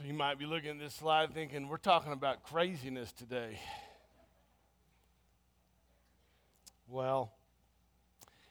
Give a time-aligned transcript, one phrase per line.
[0.00, 3.60] So you might be looking at this slide thinking, we're talking about craziness today.
[6.88, 7.30] Well,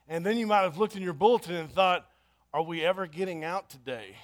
[0.08, 2.08] and then you might have looked in your bulletin and thought,
[2.54, 4.16] are we ever getting out today?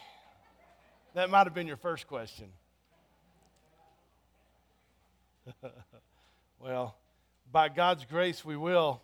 [1.15, 2.45] That might have been your first question.
[6.59, 6.95] well,
[7.51, 9.01] by God's grace, we will.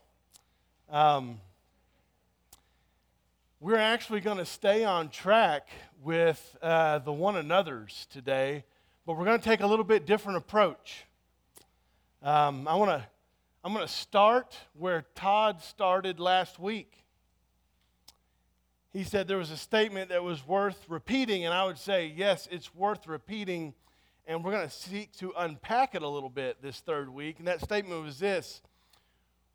[0.92, 1.42] Um,
[3.62, 5.68] we're actually going to stay on track
[6.04, 8.64] with uh, the one another's today,
[9.06, 11.06] but we're going to take a little bit different approach.
[12.24, 13.06] Um, I want to.
[13.64, 16.92] I'm going to start where Todd started last week.
[18.92, 22.48] He said there was a statement that was worth repeating, and I would say, yes,
[22.50, 23.76] it's worth repeating.
[24.26, 27.38] And we're going to seek to unpack it a little bit this third week.
[27.38, 28.64] And that statement was this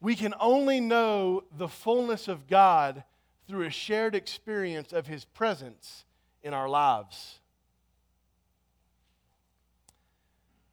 [0.00, 3.02] We can only know the fullness of God
[3.48, 6.04] through a shared experience of His presence
[6.42, 7.38] in our lives.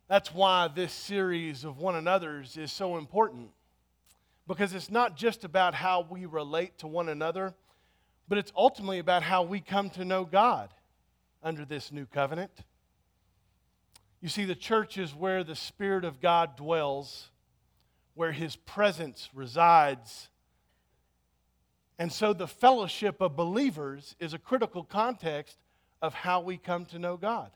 [0.08, 3.50] That's why this series of one another's is so important.
[4.48, 7.54] Because it's not just about how we relate to one another,
[8.28, 10.70] but it's ultimately about how we come to know God
[11.42, 12.52] under this new covenant.
[14.22, 17.30] You see, the church is where the Spirit of God dwells,
[18.14, 20.30] where His presence resides.
[22.04, 25.58] And so the fellowship of believers is a critical context
[26.02, 27.50] of how we come to know God.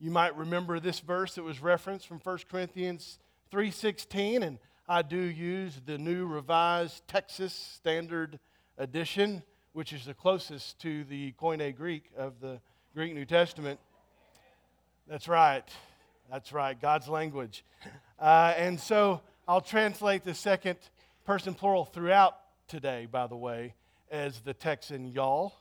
[0.00, 3.20] You might remember this verse that was referenced from 1 Corinthians
[3.52, 8.40] 3:16 and I do use the new revised Texas Standard
[8.76, 12.60] Edition, which is the closest to the Koine Greek of the
[12.94, 13.78] Greek New Testament.
[15.06, 15.68] That's right.
[16.28, 16.80] That's right.
[16.80, 17.64] God's language.
[18.18, 20.76] Uh, and so I'll translate the second
[21.24, 22.36] person plural throughout
[22.68, 23.74] today, by the way,
[24.10, 25.54] as the Texan y'all.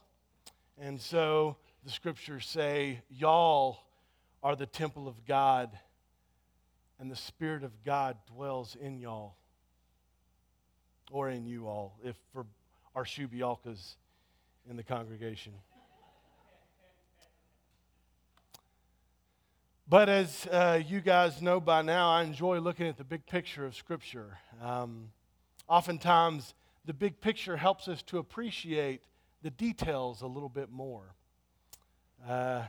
[0.77, 3.79] And so the scriptures say, y'all
[4.41, 5.69] are the temple of God,
[6.99, 9.35] and the Spirit of God dwells in y'all,
[11.11, 12.45] or in you all, if for
[12.95, 13.95] our Shubialkas
[14.69, 15.53] in the congregation.
[19.87, 23.65] But as uh, you guys know by now, I enjoy looking at the big picture
[23.65, 24.37] of Scripture.
[24.61, 25.09] Um,
[25.69, 26.53] oftentimes,
[26.83, 29.03] the big picture helps us to appreciate
[29.43, 31.13] the details a little bit more.
[32.27, 32.63] Uh,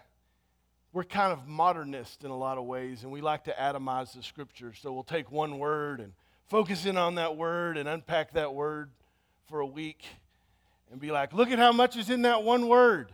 [0.92, 4.22] we're kind of modernist in a lot of ways, and we like to atomize the
[4.22, 4.74] scripture.
[4.74, 6.12] So we'll take one word and
[6.48, 8.90] focus in on that word and unpack that word
[9.48, 10.04] for a week
[10.90, 13.12] and be like, look at how much is in that one word.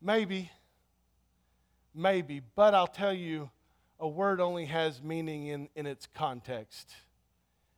[0.00, 0.50] Maybe,
[1.94, 3.50] maybe, but I'll tell you,
[4.02, 6.92] a word only has meaning in, in its context.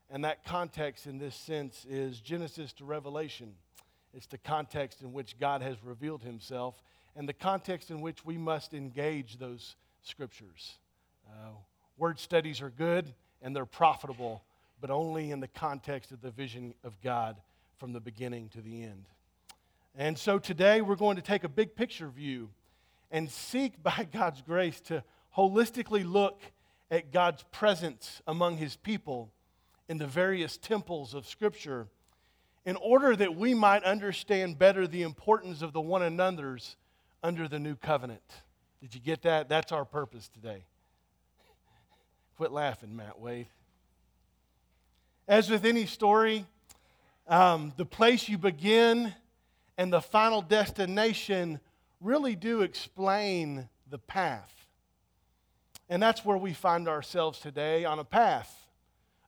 [0.09, 3.53] And that context in this sense is Genesis to Revelation.
[4.15, 6.77] It's the context in which God has revealed himself
[7.15, 10.79] and the context in which we must engage those scriptures.
[11.29, 11.51] Uh,
[11.99, 14.43] word studies are good and they're profitable,
[14.81, 17.37] but only in the context of the vision of God
[17.77, 19.05] from the beginning to the end.
[19.95, 22.49] And so today we're going to take a big picture view
[23.11, 25.05] and seek by God's grace to
[25.37, 26.41] holistically look
[26.91, 29.31] at God's presence among his people
[29.89, 31.89] in the various temples of Scripture
[32.65, 36.77] in order that we might understand better the importance of the one another's
[37.23, 38.23] under the new covenant.
[38.81, 39.49] Did you get that?
[39.49, 40.65] That's our purpose today.
[42.37, 43.49] Quit laughing, Matt Wade.
[45.27, 46.47] As with any story,
[47.27, 49.15] um, the place you begin
[49.77, 51.61] and the final destination
[52.01, 54.64] really do explain the path.
[55.89, 58.69] And that's where we find ourselves today on a path,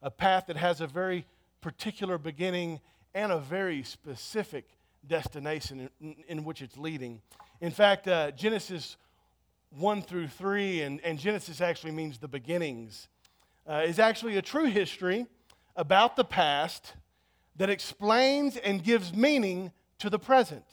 [0.02, 1.26] a path that has a very
[1.60, 2.80] particular beginning
[3.14, 4.66] and a very specific
[5.06, 7.20] destination in, in which it's leading.
[7.60, 8.96] In fact, uh, Genesis
[9.70, 13.08] 1 through 3, and, and Genesis actually means the beginnings,
[13.68, 15.26] uh, is actually a true history
[15.74, 16.94] about the past
[17.56, 20.64] that explains and gives meaning to the present.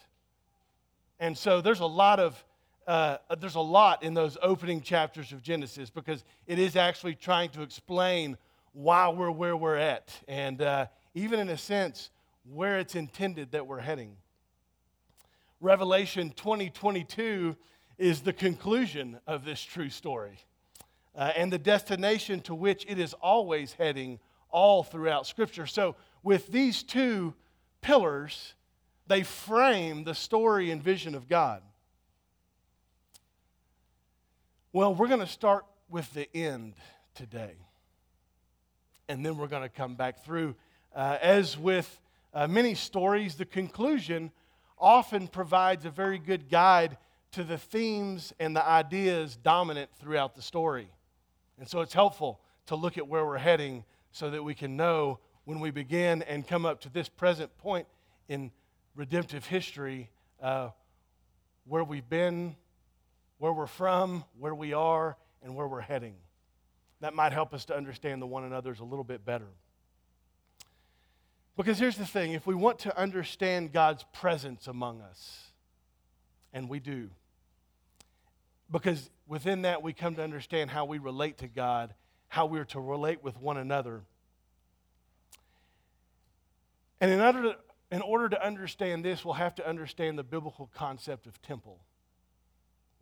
[1.19, 2.44] And so there's a lot of
[2.88, 7.50] uh, there's a lot in those opening chapters of Genesis because it is actually trying
[7.51, 8.38] to explain
[8.74, 12.09] why we're where we're at, and uh, even in a sense,
[12.51, 14.18] where it's intended that we're heading.
[15.62, 17.56] Revelation 2022
[17.97, 20.38] is the conclusion of this true story
[21.15, 24.19] uh, and the destination to which it is always heading
[24.50, 25.65] all throughout Scripture.
[25.65, 27.33] So, with these two
[27.81, 28.53] pillars,
[29.07, 31.62] they frame the story and vision of God.
[34.75, 36.73] Well, we're going to start with the end
[37.13, 37.53] today.
[39.07, 40.55] And then we're going to come back through.
[40.95, 42.01] Uh, as with
[42.33, 44.31] uh, many stories, the conclusion
[44.79, 46.97] often provides a very good guide
[47.33, 50.89] to the themes and the ideas dominant throughout the story.
[51.59, 55.19] And so it's helpful to look at where we're heading so that we can know
[55.45, 57.85] when we begin and come up to this present point
[58.27, 58.49] in
[58.95, 60.09] redemptive history
[60.41, 60.69] uh,
[61.65, 62.55] where we've been,
[63.44, 66.16] where we're from, where we are, and where we're heading.
[67.01, 69.50] That might help us to understand the one another's a little bit better.
[71.57, 75.51] Because here's the thing if we want to understand God's presence among us,
[76.54, 77.10] and we do,
[78.72, 81.94] because within that we come to understand how we relate to God,
[82.30, 84.04] how we're to relate with one another.
[87.01, 87.57] And in order to,
[87.92, 91.81] in order to understand this, we'll have to understand the biblical concept of temple.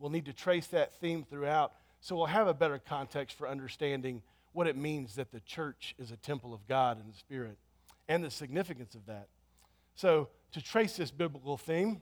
[0.02, 4.20] We'll need to trace that theme throughout so we'll have a better context for understanding
[4.52, 7.56] what it means that the church is a temple of God and the Spirit
[8.08, 9.28] and the significance of that.
[9.94, 12.00] So, to trace this biblical theme,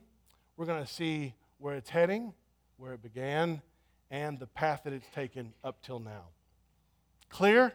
[0.57, 2.33] we're going to see where it's heading,
[2.77, 3.61] where it began,
[4.09, 6.23] and the path that it's taken up till now.
[7.29, 7.71] Clear?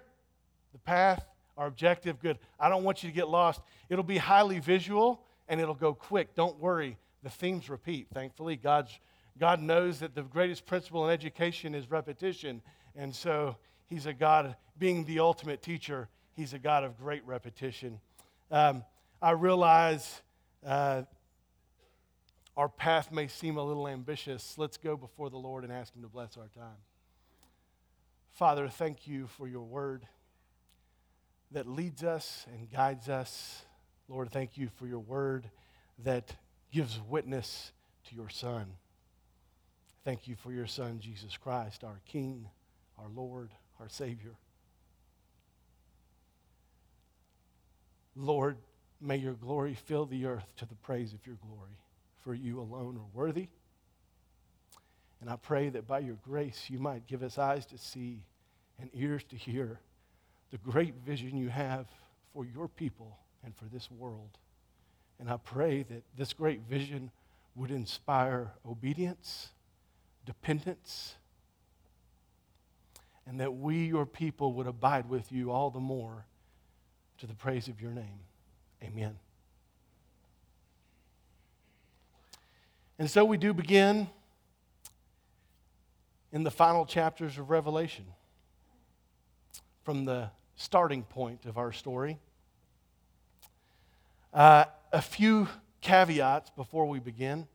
[0.73, 1.25] The path,
[1.57, 2.41] our objective, good.
[2.59, 3.61] I don't want you to get lost.
[3.89, 6.35] It'll be highly visual and it'll go quick.
[6.35, 6.99] Don't worry.
[7.23, 8.09] The themes repeat.
[8.13, 8.99] Thankfully, God's,
[9.39, 12.63] God knows that the greatest principle in education is repetition.
[12.95, 13.57] And so,
[13.87, 18.01] He's a God, being the ultimate teacher, He's a God of great repetition.
[18.51, 18.85] Um,
[19.21, 20.23] I realize
[20.65, 21.03] uh,
[22.57, 24.57] our path may seem a little ambitious.
[24.57, 26.77] Let's go before the Lord and ask Him to bless our time.
[28.33, 30.07] Father, thank you for your word
[31.53, 33.65] that leads us and guides us.
[34.09, 35.51] Lord, thank you for your word
[36.05, 36.35] that
[36.73, 37.73] gives witness
[38.09, 38.67] to your Son.
[40.07, 42.49] Thank you for your Son, Jesus Christ, our King,
[42.97, 43.51] our Lord,
[43.81, 44.37] our Savior.
[48.15, 48.57] Lord,
[49.01, 51.77] may your glory fill the earth to the praise of your glory,
[52.23, 53.49] for you alone are worthy.
[55.21, 58.21] And I pray that by your grace you might give us eyes to see
[58.81, 59.81] and ears to hear
[60.53, 61.89] the great vision you have
[62.33, 64.39] for your people and for this world.
[65.19, 67.11] And I pray that this great vision
[67.57, 69.49] would inspire obedience,
[70.27, 71.17] dependence,
[73.27, 76.27] and that we, your people, would abide with you all the more
[77.19, 78.21] to the praise of your name.
[78.83, 79.17] Amen.
[82.99, 84.09] And so we do begin
[86.33, 88.05] in the final chapters of Revelation
[89.85, 92.19] from the starting point of our story.
[94.33, 95.49] Uh, a few
[95.81, 97.47] caveats before we begin.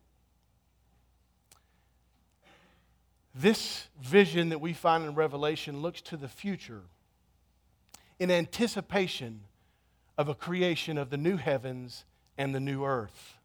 [3.33, 6.81] This vision that we find in Revelation looks to the future
[8.19, 9.41] in anticipation
[10.17, 12.05] of a creation of the new heavens
[12.37, 13.37] and the new earth.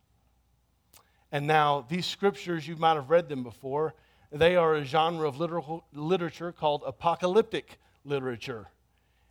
[1.31, 3.95] And now, these scriptures, you might have read them before,
[4.33, 8.69] they are a genre of literal, literature called apocalyptic literature.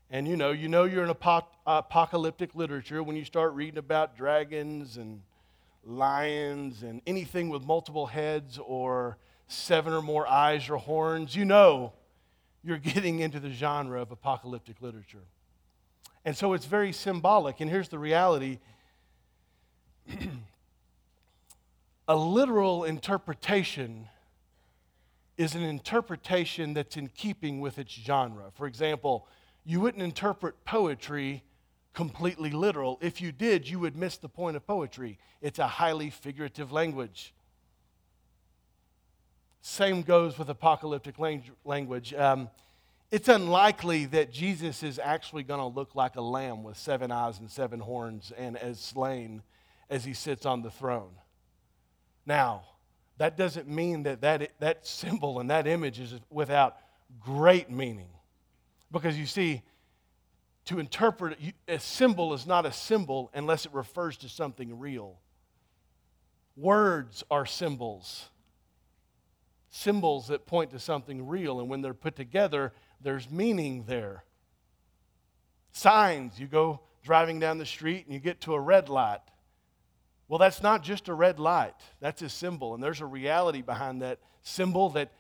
[0.10, 4.16] And you know, you know you're in apo- apocalyptic literature when you start reading about
[4.16, 5.22] dragons and
[5.84, 11.36] lions and anything with multiple heads or seven or more eyes or horns.
[11.36, 11.94] You know
[12.66, 15.24] you're getting into the genre of apocalyptic literature.
[16.26, 17.62] And so it's very symbolic.
[17.62, 18.58] And here's the reality
[22.08, 24.08] a literal interpretation
[25.38, 28.46] is an interpretation that's in keeping with its genre.
[28.56, 29.28] For example,
[29.64, 31.44] you wouldn't interpret poetry
[31.94, 32.98] completely literal.
[33.02, 35.20] If you did, you would miss the point of poetry.
[35.42, 37.34] It's a highly figurative language.
[39.68, 41.16] Same goes with apocalyptic
[41.66, 42.14] language.
[42.14, 42.52] Um,
[43.10, 47.40] it's unlikely that Jesus is actually going to look like a lamb with seven eyes
[47.40, 49.42] and seven horns and as slain
[49.90, 51.16] as he sits on the throne.
[52.28, 52.66] Now,
[53.18, 56.78] that doesn't mean that that, that symbol and that image is without
[57.20, 58.10] great meaning.
[58.92, 59.64] Because you see,
[60.66, 65.18] to interpret a symbol is not a symbol unless it refers to something real.
[66.56, 68.30] Words are symbols,
[69.76, 74.24] symbols that point to something real, and when they're put together, there's meaning there.
[75.74, 79.20] Signs, you go driving down the street and you get to a red light.
[80.30, 84.02] Well, that's not just a red light, that's a symbol, and there's a reality behind
[84.02, 85.12] that symbol that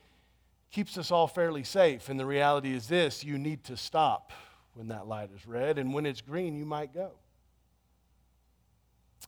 [0.71, 2.07] keeps us all fairly safe.
[2.07, 4.31] And the reality is this you need to stop
[4.73, 7.11] when that light is red, and when it's green, you might go.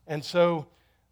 [0.07, 0.67] And so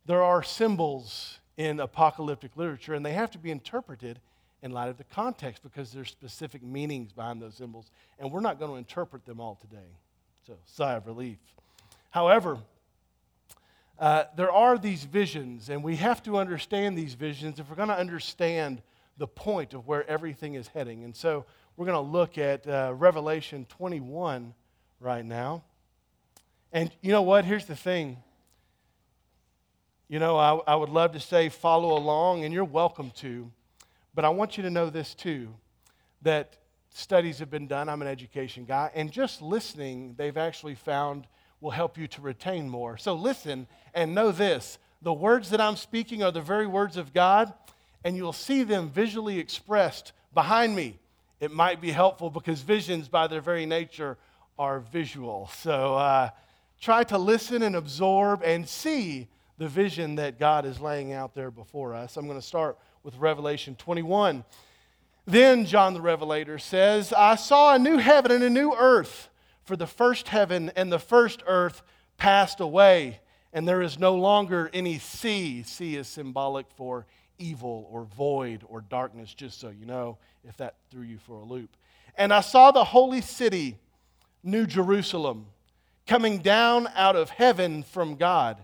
[0.06, 4.20] there are symbols in apocalyptic literature, and they have to be interpreted
[4.62, 8.60] in light of the context because there's specific meanings behind those symbols, and we're not
[8.60, 9.98] going to interpret them all today.
[10.48, 11.38] So, sigh of relief.
[12.10, 12.60] However,
[13.98, 17.90] uh, there are these visions, and we have to understand these visions if we're going
[17.90, 18.82] to understand
[19.18, 21.04] the point of where everything is heading.
[21.04, 21.46] And so
[21.78, 24.54] we're going to look at uh, Revelation 21
[25.00, 25.64] right now.
[26.74, 27.46] And you know what?
[27.46, 28.18] Here's the thing.
[30.08, 33.52] You know, I, I would love to say follow along, and you're welcome to.
[34.14, 35.56] But I want you to know this too
[36.22, 36.58] that
[36.94, 37.90] studies have been done.
[37.90, 41.26] I'm an education guy, and just listening, they've actually found
[41.60, 43.00] will help you to retain more.
[43.00, 47.12] So listen and know this the words that I'm speaking are the very words of
[47.12, 47.52] God,
[48.04, 51.00] and you'll see them visually expressed behind me.
[51.40, 54.18] It might be helpful because visions, by their very nature,
[54.60, 55.50] are visual.
[55.58, 56.30] So uh,
[56.80, 61.52] try to listen and absorb and see the vision that God is laying out there
[61.52, 62.18] before us.
[62.18, 64.44] I'm going to start with Revelation 21.
[65.26, 69.30] Then John the Revelator says, I saw a new heaven and a new earth,
[69.64, 71.82] for the first heaven and the first earth
[72.18, 73.20] passed away,
[73.52, 75.64] and there is no longer any sea.
[75.64, 77.06] Sea is symbolic for
[77.40, 81.44] evil or void or darkness, just so you know, if that threw you for a
[81.44, 81.76] loop.
[82.18, 83.78] And I saw the holy city,
[84.44, 85.48] New Jerusalem,
[86.06, 88.64] coming down out of heaven from God,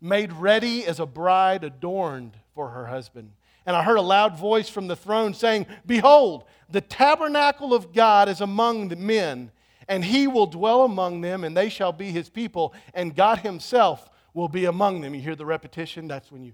[0.00, 3.32] made ready as a bride adorned for her husband.
[3.66, 8.28] And I heard a loud voice from the throne saying, Behold, the tabernacle of God
[8.28, 9.50] is among the men,
[9.86, 14.08] and he will dwell among them, and they shall be his people, and God himself
[14.32, 15.14] will be among them.
[15.14, 16.08] You hear the repetition?
[16.08, 16.52] That's when you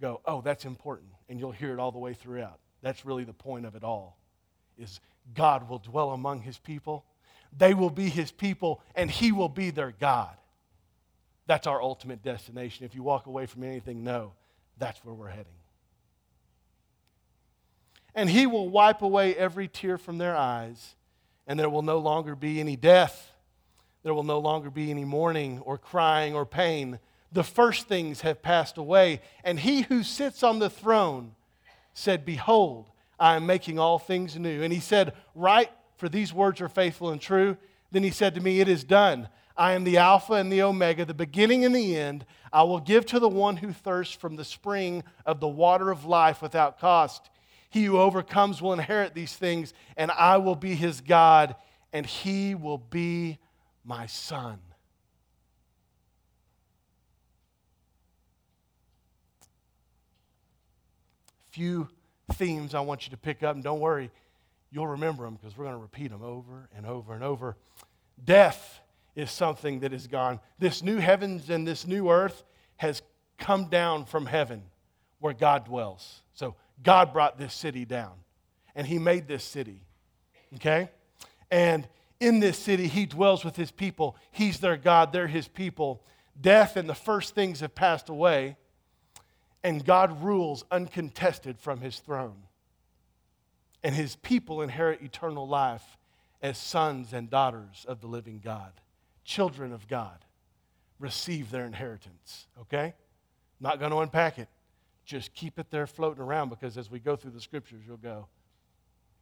[0.00, 1.10] go, Oh, that's important.
[1.28, 2.58] And you'll hear it all the way throughout.
[2.82, 4.18] That's really the point of it all.
[4.78, 5.00] Is
[5.34, 7.04] God will dwell among his people.
[7.56, 10.36] They will be his people, and he will be their God.
[11.46, 12.84] That's our ultimate destination.
[12.84, 14.32] If you walk away from anything, no,
[14.78, 15.52] that's where we're heading.
[18.14, 20.96] And he will wipe away every tear from their eyes,
[21.46, 23.30] and there will no longer be any death.
[24.02, 26.98] There will no longer be any mourning or crying or pain.
[27.32, 29.20] The first things have passed away.
[29.44, 31.34] And he who sits on the throne
[31.92, 32.88] said, Behold,
[33.18, 34.62] I am making all things new.
[34.62, 37.56] And he said, Write, for these words are faithful and true.
[37.90, 39.28] Then he said to me, It is done.
[39.56, 42.26] I am the Alpha and the Omega, the beginning and the end.
[42.52, 46.04] I will give to the one who thirsts from the spring of the water of
[46.04, 47.30] life without cost.
[47.70, 51.56] He who overcomes will inherit these things, and I will be his God,
[51.92, 53.38] and he will be
[53.84, 54.58] my son.
[61.50, 61.88] Few
[62.34, 64.10] themes I want you to pick up, and don't worry,
[64.70, 67.56] you'll remember them because we're going to repeat them over and over and over.
[68.22, 68.80] Death
[69.16, 70.38] is something that is gone.
[70.58, 72.44] This new heavens and this new earth
[72.76, 73.02] has
[73.38, 74.62] come down from heaven
[75.18, 76.22] where God dwells.
[76.34, 78.12] So God brought this city down
[78.74, 79.80] and He made this city.
[80.56, 80.90] Okay?
[81.50, 81.88] And
[82.20, 84.16] in this city, He dwells with His people.
[84.30, 86.02] He's their God, they're His people.
[86.38, 88.56] Death and the first things have passed away,
[89.64, 92.42] and God rules uncontested from His throne.
[93.82, 95.96] And His people inherit eternal life
[96.42, 98.72] as sons and daughters of the living God
[99.26, 100.24] children of God
[100.98, 102.46] receive their inheritance.
[102.62, 102.94] Okay?
[103.60, 104.48] Not going to unpack it.
[105.04, 108.26] Just keep it there floating around because as we go through the scriptures, you'll go,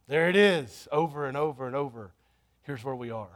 [0.07, 2.11] there it is, over and over and over.
[2.61, 3.29] Here's where we are.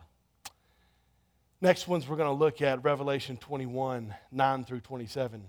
[1.61, 5.43] Next ones we're going to look at Revelation 21 9 through 27.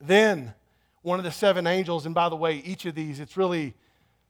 [0.00, 0.54] Then
[1.02, 3.74] one of the seven angels, and by the way, each of these, it's really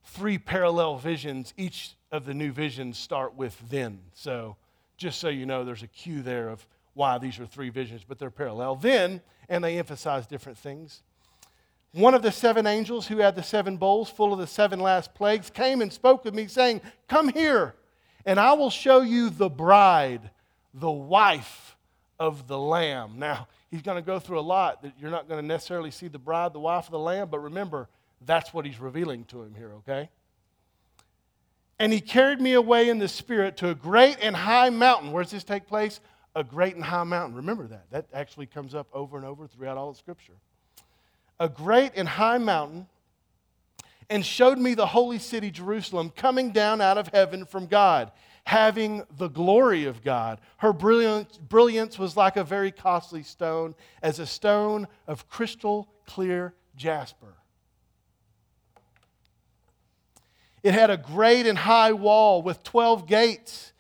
[0.05, 1.55] three parallel visions.
[1.57, 4.01] Each of the new visions start with then.
[4.15, 4.57] So
[5.03, 8.19] just so you know, there's a cue there of why these are three visions, but
[8.19, 8.77] they're parallel.
[8.77, 11.03] Then, and they emphasize different things.
[11.93, 15.13] One of the seven angels who had the seven bowls full of the seven last
[15.13, 17.75] plagues came and spoke with me, saying, Come here,
[18.25, 20.31] and I will show you the bride,
[20.73, 21.77] the wife
[22.19, 23.19] of the Lamb.
[23.19, 26.09] Now, he's going to go through a lot that you're not going to necessarily see
[26.09, 27.89] the bride, the wife of the Lamb, but remember,
[28.25, 30.09] that's what he's revealing to him here, okay?
[31.83, 35.11] And he carried me away in the spirit to a great and high mountain.
[35.11, 35.99] Where does this take place?
[36.37, 37.35] A great and high mountain.
[37.35, 37.91] Remember that.
[37.91, 40.37] That actually comes up over and over throughout all of Scripture.
[41.41, 42.87] A great and high mountain,
[44.09, 48.13] and showed me the holy city, Jerusalem, coming down out of heaven from God,
[48.45, 50.39] having the glory of God.
[50.59, 53.75] Her brilliance, brilliance was like a very costly stone,
[54.05, 57.35] as a stone of crystal clear jasper
[60.63, 63.73] It had a great and high wall with 12 gates,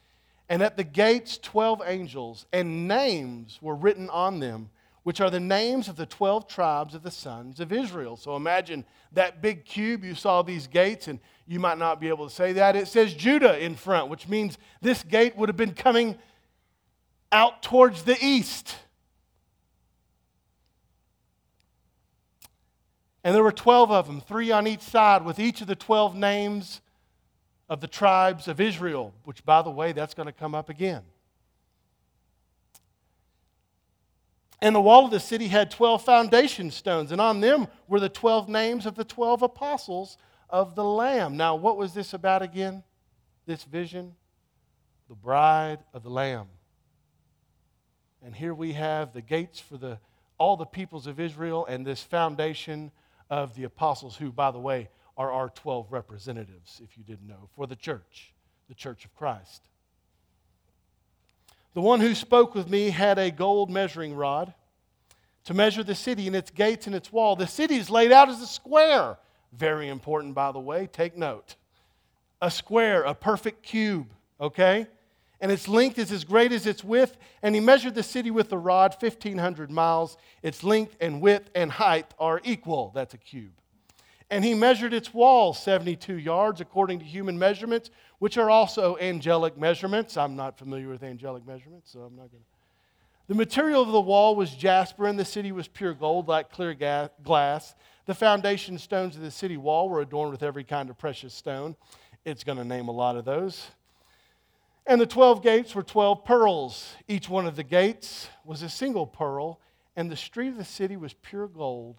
[0.48, 4.70] and at the gates, 12 angels, and names were written on them,
[5.02, 8.16] which are the names of the 12 tribes of the sons of Israel.
[8.16, 12.28] So imagine that big cube, you saw these gates, and you might not be able
[12.28, 12.76] to say that.
[12.76, 16.18] It says Judah in front, which means this gate would have been coming
[17.30, 18.76] out towards the east.
[23.24, 26.16] And there were 12 of them, three on each side, with each of the 12
[26.16, 26.80] names
[27.68, 31.02] of the tribes of Israel, which, by the way, that's going to come up again.
[34.60, 38.08] And the wall of the city had 12 foundation stones, and on them were the
[38.08, 40.16] 12 names of the 12 apostles
[40.50, 41.36] of the Lamb.
[41.36, 42.84] Now, what was this about again?
[43.46, 44.14] This vision?
[45.08, 46.46] The bride of the Lamb.
[48.24, 49.98] And here we have the gates for the,
[50.38, 52.92] all the peoples of Israel and this foundation
[53.32, 57.48] of the apostles, who, by the way, are our 12 representatives, if you didn't know,
[57.56, 58.34] for the church,
[58.68, 59.62] the church of Christ.
[61.72, 64.52] The one who spoke with me had a gold measuring rod
[65.44, 67.34] to measure the city and its gates and its wall.
[67.34, 69.16] The city is laid out as a square.
[69.54, 70.86] Very important, by the way.
[70.86, 71.56] Take note.
[72.42, 74.08] A square, a perfect cube,
[74.42, 74.86] okay?
[75.42, 77.18] And its length is as great as its width.
[77.42, 80.16] And he measured the city with the rod, 1,500 miles.
[80.40, 82.92] Its length and width and height are equal.
[82.94, 83.50] That's a cube.
[84.30, 89.58] And he measured its walls 72 yards according to human measurements, which are also angelic
[89.58, 90.16] measurements.
[90.16, 92.48] I'm not familiar with angelic measurements, so I'm not going to.
[93.26, 96.72] The material of the wall was jasper, and the city was pure gold, like clear
[96.72, 97.74] ga- glass.
[98.06, 101.74] The foundation stones of the city wall were adorned with every kind of precious stone.
[102.24, 103.66] It's going to name a lot of those.
[104.86, 106.96] And the 12 gates were 12 pearls.
[107.06, 109.60] Each one of the gates was a single pearl,
[109.94, 111.96] and the street of the city was pure gold,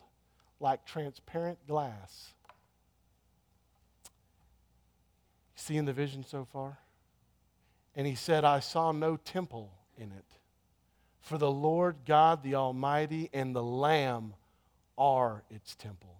[0.59, 2.33] like transparent glass.
[5.55, 6.79] Seeing the vision so far?
[7.95, 10.25] And he said, I saw no temple in it,
[11.21, 14.33] for the Lord God the Almighty and the Lamb
[14.97, 16.17] are its temple.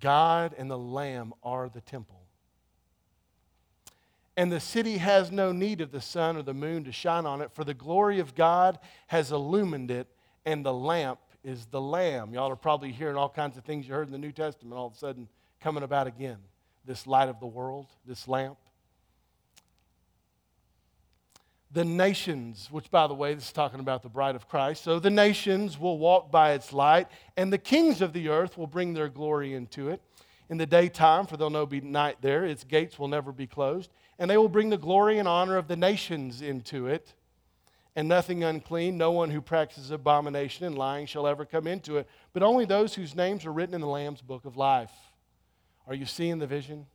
[0.00, 2.21] God and the Lamb are the temple.
[4.36, 7.42] And the city has no need of the sun or the moon to shine on
[7.42, 10.08] it, for the glory of God has illumined it,
[10.46, 12.32] and the lamp is the Lamb.
[12.34, 14.86] Y'all are probably hearing all kinds of things you heard in the New Testament all
[14.86, 15.28] of a sudden
[15.60, 16.38] coming about again.
[16.84, 18.58] This light of the world, this lamp.
[21.72, 24.84] The nations, which by the way, this is talking about the bride of Christ.
[24.84, 28.66] So the nations will walk by its light, and the kings of the earth will
[28.66, 30.02] bring their glory into it.
[30.50, 33.90] In the daytime, for there'll no be night there, its gates will never be closed
[34.18, 37.14] and they will bring the glory and honor of the nations into it.
[37.96, 42.08] And nothing unclean, no one who practices abomination and lying shall ever come into it,
[42.32, 44.92] but only those whose names are written in the Lamb's book of life.
[45.86, 46.86] Are you seeing the vision?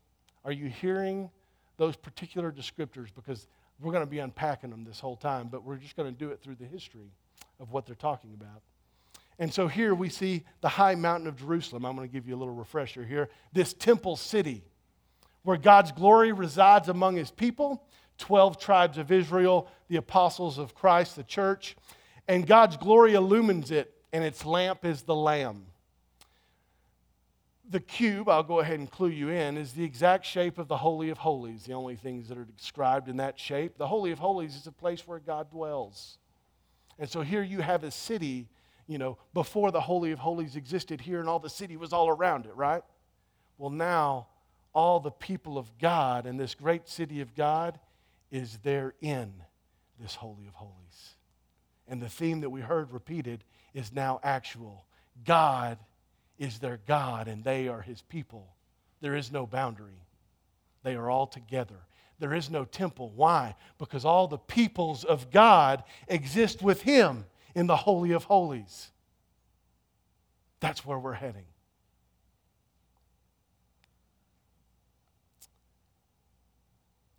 [0.43, 1.29] Are you hearing
[1.77, 3.09] those particular descriptors?
[3.13, 3.47] Because
[3.79, 6.31] we're going to be unpacking them this whole time, but we're just going to do
[6.31, 7.11] it through the history
[7.59, 8.61] of what they're talking about.
[9.39, 11.85] And so here we see the high mountain of Jerusalem.
[11.85, 13.29] I'm going to give you a little refresher here.
[13.53, 14.63] This temple city
[15.43, 17.83] where God's glory resides among his people
[18.17, 21.75] 12 tribes of Israel, the apostles of Christ, the church.
[22.27, 25.65] And God's glory illumines it, and its lamp is the Lamb.
[27.69, 30.77] The cube, I'll go ahead and clue you in, is the exact shape of the
[30.77, 33.77] Holy of Holies, the only things that are described in that shape.
[33.77, 36.17] The Holy of Holies is a place where God dwells.
[36.97, 38.47] And so here you have a city,
[38.87, 42.09] you know, before the Holy of Holies existed here, and all the city was all
[42.09, 42.83] around it, right?
[43.57, 44.27] Well, now
[44.73, 47.79] all the people of God and this great city of God
[48.31, 49.33] is there in
[49.99, 51.15] this Holy of Holies.
[51.87, 54.85] And the theme that we heard repeated is now actual.
[55.25, 55.77] God
[56.37, 58.47] is their God and they are his people.
[59.01, 60.05] There is no boundary,
[60.83, 61.79] they are all together.
[62.19, 63.11] There is no temple.
[63.15, 63.55] Why?
[63.77, 67.25] Because all the peoples of God exist with him
[67.57, 68.91] in the Holy of Holies.
[70.61, 71.47] That's where we're heading.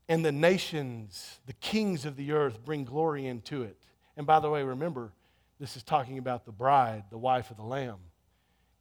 [0.08, 3.76] and the nations, the kings of the earth, bring glory into it.
[4.16, 5.12] And by the way, remember,
[5.60, 7.98] this is talking about the bride, the wife of the Lamb.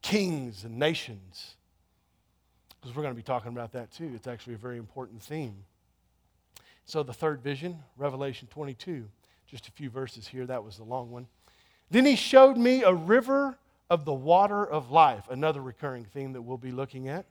[0.02, 1.56] Kings and nations.
[2.80, 4.12] Because we're going to be talking about that too.
[4.16, 5.66] It's actually a very important theme.
[6.86, 9.10] So, the third vision, Revelation 22,
[9.48, 10.46] just a few verses here.
[10.46, 11.28] That was the long one.
[11.90, 13.58] Then he showed me a river
[13.90, 17.26] of the water of life, another recurring theme that we'll be looking at.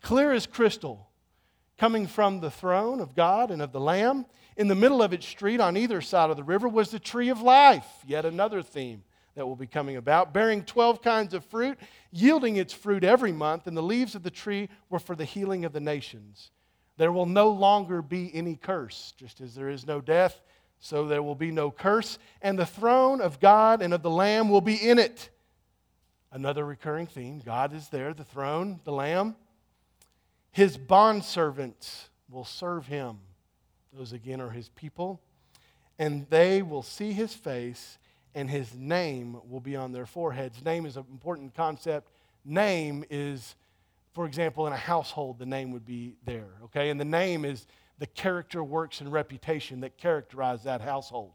[0.00, 1.08] Clear as crystal
[1.76, 4.26] coming from the throne of God and of the Lamb.
[4.56, 7.28] In the middle of its street, on either side of the river, was the tree
[7.28, 9.02] of life, yet another theme
[9.34, 11.76] that will be coming about, bearing 12 kinds of fruit,
[12.12, 15.64] yielding its fruit every month, and the leaves of the tree were for the healing
[15.64, 16.52] of the nations.
[16.96, 20.40] There will no longer be any curse, just as there is no death,
[20.84, 24.50] so there will be no curse, and the throne of God and of the Lamb
[24.50, 25.30] will be in it.
[26.30, 29.34] Another recurring theme God is there, the throne, the Lamb.
[30.52, 33.20] His bondservants will serve him.
[33.94, 35.22] Those again are his people.
[35.98, 37.96] And they will see his face,
[38.34, 40.62] and his name will be on their foreheads.
[40.62, 42.10] Name is an important concept.
[42.44, 43.56] Name is,
[44.12, 46.90] for example, in a household, the name would be there, okay?
[46.90, 47.66] And the name is
[47.98, 51.32] the character, works, and reputation that characterize that household.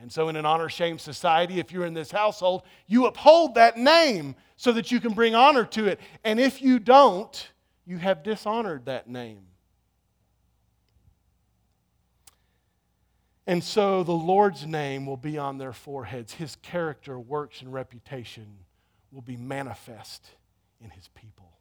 [0.00, 3.78] And so, in an honor shame society, if you're in this household, you uphold that
[3.78, 6.00] name so that you can bring honor to it.
[6.22, 7.50] And if you don't,
[7.86, 9.42] you have dishonored that name.
[13.46, 16.34] And so the Lord's name will be on their foreheads.
[16.34, 18.46] His character, works, and reputation
[19.12, 20.26] will be manifest
[20.80, 21.55] in his people.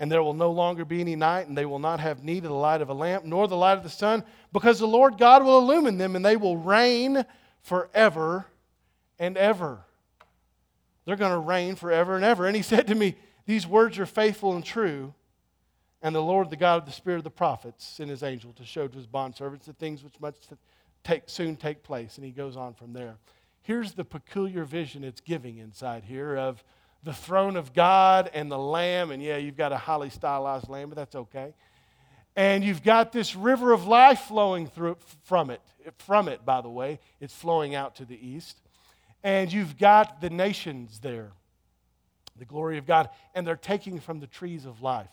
[0.00, 2.50] And there will no longer be any night, and they will not have need of
[2.50, 5.44] the light of a lamp, nor the light of the sun, because the Lord God
[5.44, 7.24] will illumine them, and they will reign
[7.62, 8.46] forever
[9.18, 9.84] and ever.
[11.04, 12.46] They're going to reign forever and ever.
[12.46, 15.14] And he said to me, These words are faithful and true.
[16.02, 18.64] And the Lord, the God of the Spirit of the prophets, sent his angel to
[18.64, 20.52] show to his bondservants the things which must
[21.02, 22.16] take, soon take place.
[22.16, 23.16] And he goes on from there.
[23.62, 26.62] Here's the peculiar vision it's giving inside here of
[27.04, 29.10] the throne of God and the Lamb.
[29.10, 31.54] And yeah, you've got a highly stylized lamb, but that's okay.
[32.34, 35.60] And you've got this river of life flowing through from it.
[35.98, 38.58] From it, by the way, it's flowing out to the east.
[39.22, 41.32] And you've got the nations there,
[42.38, 45.08] the glory of God, and they're taking from the trees of life.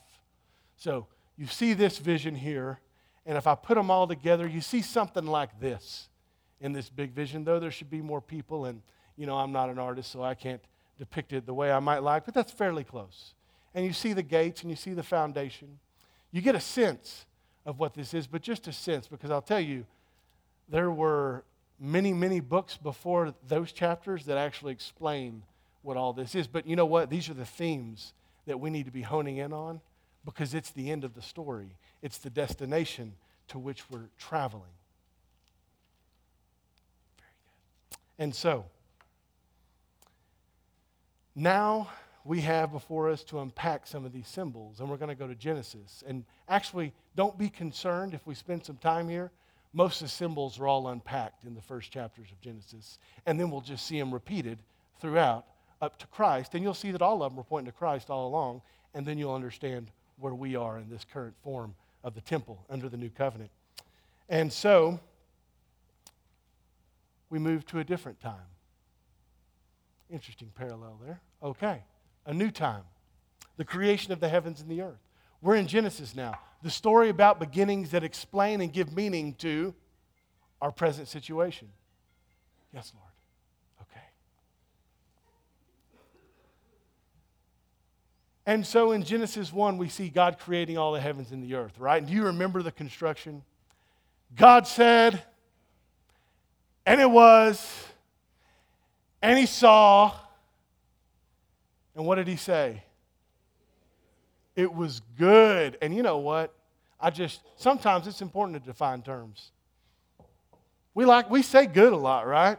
[0.78, 2.80] So you see this vision here,
[3.26, 6.10] and if I put them all together, you see something like this
[6.60, 8.82] in this big vision, though there should be more people, and
[9.16, 10.62] you know, I'm not an artist, so I can't
[11.02, 13.34] depict it the way I might like, but that's fairly close.
[13.74, 15.80] And you see the gates and you see the foundation.
[16.32, 17.26] You get a sense
[17.66, 19.88] of what this is, but just a sense, because I'll tell you,
[20.70, 21.44] there were
[21.80, 25.42] many, many books before those chapters that actually explain
[25.82, 26.46] what all this is.
[26.46, 27.10] But you know what?
[27.10, 28.14] These are the themes
[28.46, 29.82] that we need to be honing in on
[30.24, 33.14] because it's the end of the story, it's the destination
[33.48, 34.70] to which we're traveling.
[37.18, 38.24] Very good.
[38.24, 38.66] And so,
[41.36, 41.90] now
[42.24, 45.28] we have before us to unpack some of these symbols, and we're going to go
[45.28, 46.04] to Genesis.
[46.06, 49.32] And actually, don't be concerned if we spend some time here.
[49.74, 53.50] Most of the symbols are all unpacked in the first chapters of Genesis, and then
[53.50, 54.60] we'll just see them repeated
[55.00, 55.46] throughout
[55.82, 56.54] up to Christ.
[56.54, 58.62] And you'll see that all of them are pointing to Christ all along,
[58.94, 59.90] and then you'll understand
[60.20, 63.50] where we are in this current form of the temple under the new covenant.
[64.30, 65.00] And so,
[67.30, 68.36] we move to a different time.
[70.12, 71.22] Interesting parallel there.
[71.42, 71.84] Okay,
[72.26, 72.84] a new time.
[73.58, 75.00] The creation of the heavens and the earth.
[75.42, 76.38] We're in Genesis now.
[76.64, 79.74] The story about beginnings that explain and give meaning to
[80.62, 81.70] our present situation.
[82.74, 83.12] Yes, Lord.
[83.82, 84.06] Okay.
[88.46, 91.80] And so in Genesis 1, we see God creating all the heavens and the earth,
[91.80, 91.98] right?
[91.98, 93.44] And do you remember the construction?
[94.36, 95.24] God said,
[96.86, 97.86] and it was,
[99.22, 100.14] and he saw,
[101.96, 102.84] and what did he say?
[104.56, 105.78] It was good.
[105.82, 106.54] And you know what?
[107.00, 109.52] I just, sometimes it's important to define terms.
[110.94, 112.58] We like, we say good a lot, right?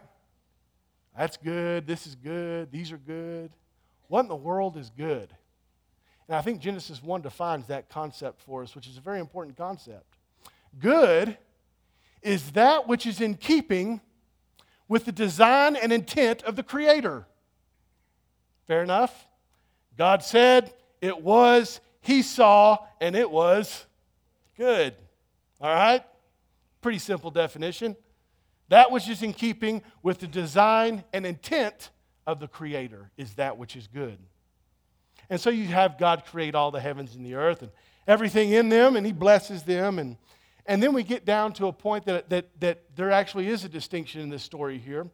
[1.16, 1.86] That's good.
[1.86, 2.72] This is good.
[2.72, 3.50] These are good.
[4.08, 5.28] What in the world is good?
[6.28, 9.56] And I think Genesis 1 defines that concept for us, which is a very important
[9.56, 10.16] concept.
[10.78, 11.36] Good
[12.22, 14.00] is that which is in keeping
[14.88, 17.26] with the design and intent of the Creator.
[18.66, 19.26] Fair enough?
[19.96, 23.86] God said it was, He saw, and it was
[24.56, 24.94] good.
[25.60, 26.04] All right?
[26.80, 27.96] Pretty simple definition.
[28.68, 31.90] That which is in keeping with the design and intent
[32.26, 34.18] of the Creator is that which is good.
[35.28, 37.70] And so you have God create all the heavens and the earth and
[38.06, 39.98] everything in them, and He blesses them.
[39.98, 40.16] And,
[40.66, 43.68] and then we get down to a point that, that, that there actually is a
[43.68, 45.06] distinction in this story here.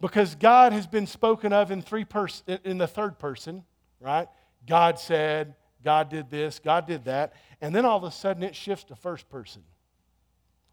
[0.00, 3.64] Because God has been spoken of in, three pers- in the third person,
[4.00, 4.28] right?
[4.66, 7.32] God said, God did this, God did that.
[7.60, 9.62] And then all of a sudden it shifts to first person,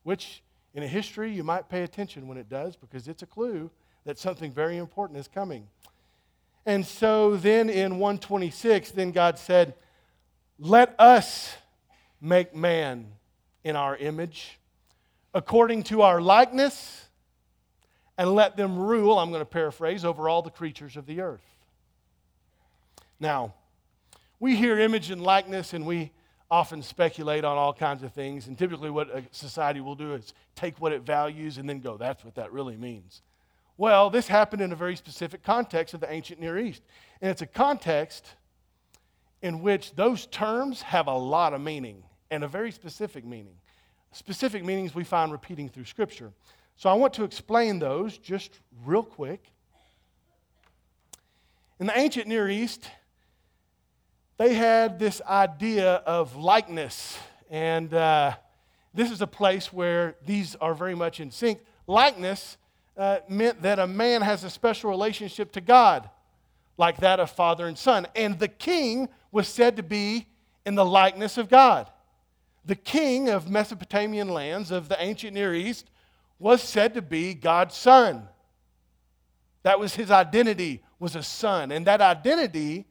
[0.04, 3.72] which in a history you might pay attention when it does because it's a clue
[4.06, 5.68] that something very important is coming.
[6.66, 9.76] And so then in 126, then God said,
[10.60, 11.56] Let us
[12.22, 13.08] make man
[13.64, 14.60] in our image,
[15.34, 17.06] according to our likeness,
[18.18, 21.42] and let them rule, I'm going to paraphrase, over all the creatures of the earth.
[23.20, 23.54] Now,
[24.40, 26.12] we hear image and likeness, and we
[26.52, 28.48] often speculate on all kinds of things.
[28.48, 31.98] And typically, what a society will do is take what it values and then go,
[31.98, 33.24] that's what that really means.
[33.78, 36.84] Well, this happened in a very specific context of the ancient Near East.
[37.22, 38.36] And it's a context
[39.42, 43.56] in which those terms have a lot of meaning and a very specific meaning.
[44.12, 46.32] specific meanings we find repeating through Scripture.
[46.76, 49.52] So I want to explain those just real quick.
[51.80, 52.90] In the ancient Near East,
[54.38, 57.18] they had this idea of likeness,
[57.50, 58.36] and uh,
[58.94, 61.60] this is a place where these are very much in sync.
[61.86, 62.58] Likeness
[62.98, 66.10] uh, meant that a man has a special relationship to God,
[66.78, 68.08] like that of father and son.
[68.16, 70.28] And the king was said to be
[70.66, 71.90] in the likeness of God.
[72.66, 75.90] The king of Mesopotamian lands of the ancient Near East
[76.40, 78.28] was said to be God's son.
[79.64, 81.72] That was his identity, was a son.
[81.72, 82.86] And that identity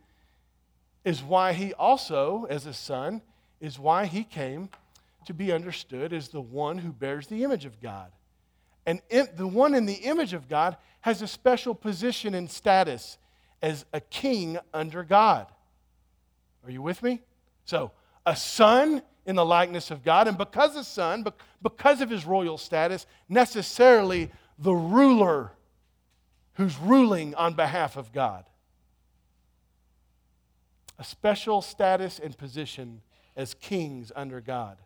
[1.04, 3.22] is why he also, as a son,
[3.60, 4.68] is why he came
[5.26, 8.10] to be understood as the one who bears the image of God.
[8.86, 9.00] And
[9.36, 13.18] the one in the image of God has a special position and status
[13.60, 15.46] as a king under God.
[16.64, 17.20] Are you with me?
[17.64, 17.92] So,
[18.26, 21.24] a son in the likeness of God, and because a son,
[21.62, 25.52] because of his royal status, necessarily the ruler
[26.54, 28.44] who's ruling on behalf of God.
[30.98, 33.00] A special status and position
[33.36, 34.76] as kings under God.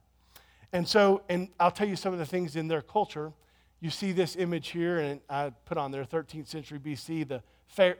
[0.72, 3.32] And so, and I'll tell you some of the things in their culture.
[3.80, 7.42] You see this image here, and I put on there 13th century BC, the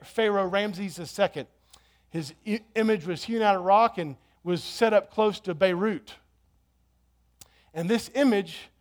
[0.03, 1.45] Pharaoh Ramses II.
[2.09, 2.33] His
[2.75, 6.15] image was hewn out of rock and was set up close to Beirut.
[7.77, 8.71] And this image,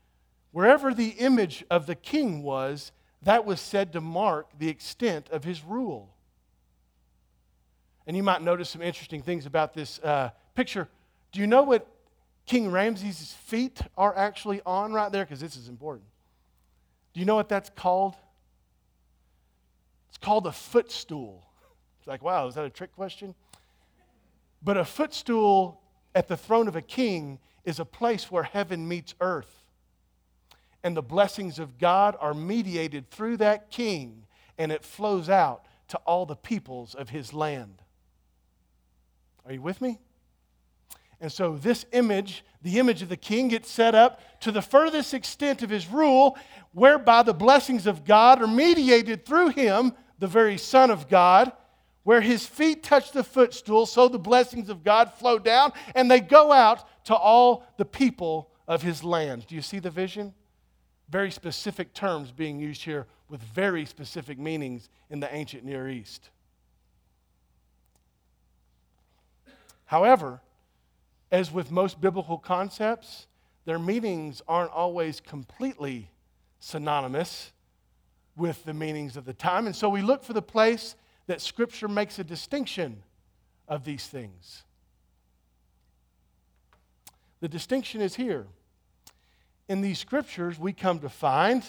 [0.52, 5.44] wherever the image of the king was, that was said to mark the extent of
[5.44, 6.14] his rule.
[8.06, 10.88] And you might notice some interesting things about this uh, picture.
[11.30, 11.86] Do you know what
[12.46, 15.26] King Ramses' feet are actually on right there?
[15.26, 16.06] Because this is important.
[17.12, 18.14] Do you know what that's called?
[20.08, 21.44] It's called a footstool.
[21.98, 23.34] It's like, wow, is that a trick question?
[24.62, 25.82] But a footstool
[26.14, 29.64] at the throne of a king is a place where heaven meets earth.
[30.82, 34.22] And the blessings of God are mediated through that king,
[34.56, 37.82] and it flows out to all the peoples of his land.
[39.44, 39.98] Are you with me?
[41.20, 45.14] And so, this image, the image of the king, gets set up to the furthest
[45.14, 46.36] extent of his rule,
[46.72, 51.52] whereby the blessings of God are mediated through him, the very Son of God,
[52.06, 56.20] where his feet touch the footstool, so the blessings of God flow down and they
[56.20, 59.44] go out to all the people of his land.
[59.48, 60.32] Do you see the vision?
[61.08, 66.30] Very specific terms being used here with very specific meanings in the ancient Near East.
[69.86, 70.40] However,
[71.32, 73.26] as with most biblical concepts,
[73.64, 76.12] their meanings aren't always completely
[76.60, 77.50] synonymous
[78.36, 79.66] with the meanings of the time.
[79.66, 80.94] And so we look for the place
[81.26, 83.02] that Scripture makes a distinction
[83.68, 84.62] of these things.
[87.40, 88.46] The distinction is here.
[89.68, 91.64] In these scriptures, we come to find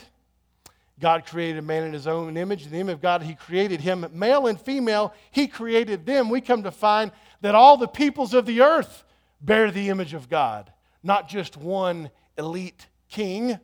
[0.99, 2.65] God created man in his own image.
[2.65, 4.05] In the image of God, he created him.
[4.13, 6.29] Male and female, he created them.
[6.29, 9.03] We come to find that all the peoples of the earth
[9.39, 10.71] bear the image of God.
[11.03, 13.59] Not just one elite king,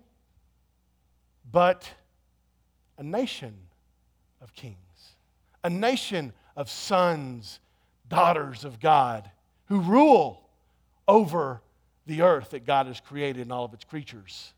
[1.51, 1.89] but
[2.97, 3.55] a nation
[4.41, 4.77] of kings,
[5.63, 7.59] a nation of sons,
[8.07, 9.29] daughters of God
[9.65, 10.49] who rule
[11.07, 11.61] over
[12.05, 14.53] the earth that God has created and all of its creatures.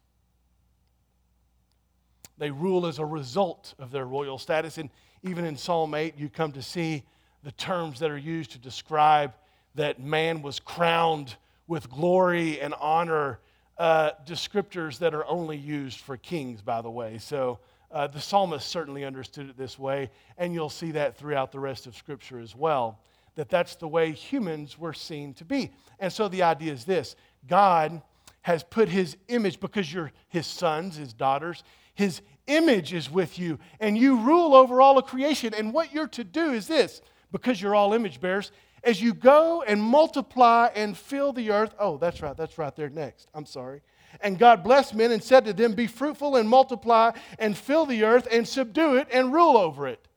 [2.38, 4.78] They rule as a result of their royal status.
[4.78, 4.90] And
[5.24, 7.04] even in Psalm 8, you come to see
[7.44, 9.34] the terms that are used to describe
[9.76, 11.36] that man was crowned
[11.68, 13.40] with glory and honor,
[13.78, 17.18] uh, descriptors that are only used for kings, by the way.
[17.18, 17.60] So
[17.96, 21.88] uh, the psalmist certainly understood it this way, and you'll see that throughout the rest
[21.88, 23.00] of Scripture as well,
[23.36, 25.72] that that's the way humans were seen to be.
[25.98, 27.16] And so the idea is this
[27.48, 28.02] God
[28.42, 31.64] has put his image, because you're his sons, his daughters,
[31.96, 35.54] his image is with you, and you rule over all of creation.
[35.54, 38.52] And what you're to do is this because you're all image bearers,
[38.86, 41.74] as you go and multiply and fill the earth.
[41.80, 43.30] Oh, that's right, that's right there next.
[43.34, 43.82] I'm sorry.
[44.22, 48.04] And God blessed men and said to them, Be fruitful and multiply and fill the
[48.06, 50.08] earth and subdue it and rule over it.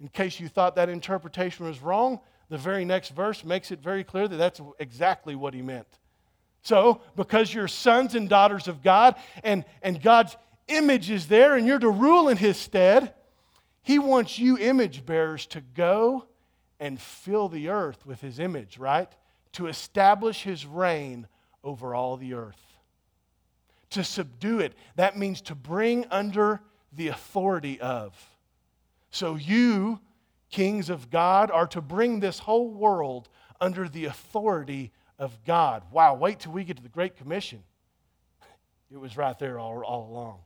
[0.00, 4.02] In case you thought that interpretation was wrong, the very next verse makes it very
[4.02, 5.86] clear that that's exactly what he meant.
[6.62, 10.36] So, because you're sons and daughters of God and, and God's
[10.68, 13.14] image is there and you're to rule in his stead,
[13.82, 16.26] he wants you image bearers to go
[16.80, 19.12] and fill the earth with his image, right?
[19.52, 21.28] To establish his reign
[21.62, 22.60] over all the earth.
[23.90, 26.60] To subdue it, that means to bring under
[26.92, 28.16] the authority of.
[29.10, 30.00] So you,
[30.50, 33.28] kings of God, are to bring this whole world
[33.60, 35.82] under the authority of God.
[35.92, 37.62] Wow, wait till we get to the Great Commission.
[38.90, 40.38] It was right there all, all along.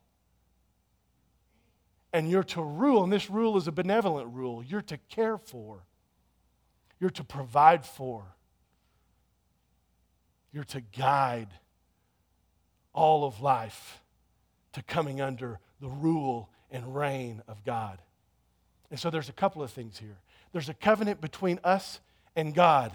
[2.12, 4.62] And you're to rule, and this rule is a benevolent rule.
[4.64, 5.85] You're to care for,
[7.01, 8.25] you're to provide for,
[10.53, 11.49] you're to guide
[12.93, 14.01] all of life
[14.73, 18.01] to coming under the rule and reign of God.
[18.91, 20.19] And so there's a couple of things here.
[20.53, 22.01] There's a covenant between us
[22.37, 22.93] and God,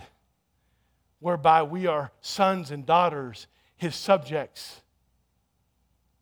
[1.20, 4.82] whereby we are sons and daughters, his subjects,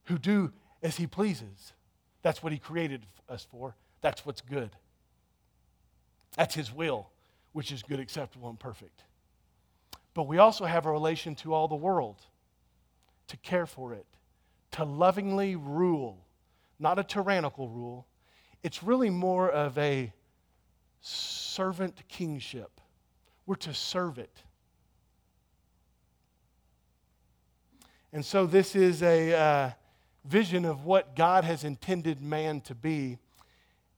[0.06, 1.74] who do as he pleases.
[2.22, 3.76] That's what he created us for.
[4.02, 4.72] That's what's good.
[6.36, 7.10] That's his will,
[7.58, 9.02] which is good, acceptable, and perfect.
[10.14, 12.22] But we also have a relation to all the world,
[13.30, 14.06] to care for it,
[14.74, 16.24] to lovingly rule,
[16.78, 18.06] not a tyrannical rule.
[18.62, 20.14] It's really more of a
[21.02, 22.80] servant kingship.
[23.48, 24.44] We're to serve it.
[28.14, 29.72] And so, this is a uh,
[30.26, 33.18] vision of what God has intended man to be.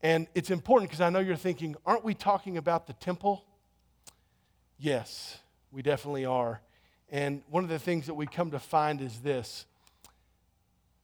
[0.02, 3.43] And it's important because I know you're thinking, aren't we talking about the temple?
[4.80, 5.38] Yes,
[5.72, 6.62] we definitely are.
[7.12, 9.65] And one of the things that we come to find is this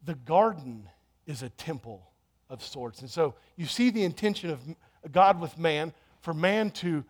[0.03, 0.87] the garden
[1.25, 2.07] is a temple
[2.49, 3.01] of sorts.
[3.01, 4.59] And so you see the intention of
[5.11, 7.03] God with man for man to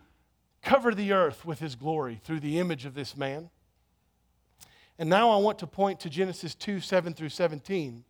[0.62, 3.50] cover the earth with his glory through the image of this man.
[4.98, 8.02] And now I want to point to Genesis 2 7 through 17.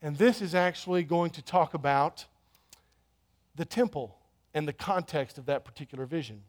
[0.00, 2.26] And this is actually going to talk about
[3.56, 4.16] the temple
[4.54, 6.42] and the context of that particular vision.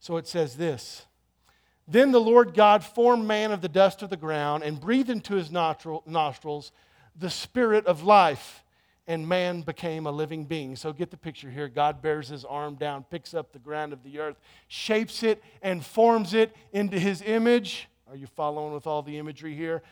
[0.00, 1.06] So it says this
[1.86, 5.34] Then the Lord God formed man of the dust of the ground and breathed into
[5.34, 6.72] his nostrils
[7.18, 8.62] the spirit of life,
[9.06, 10.76] and man became a living being.
[10.76, 11.68] So get the picture here.
[11.68, 14.36] God bears his arm down, picks up the ground of the earth,
[14.68, 17.88] shapes it, and forms it into his image.
[18.08, 19.82] Are you following with all the imagery here?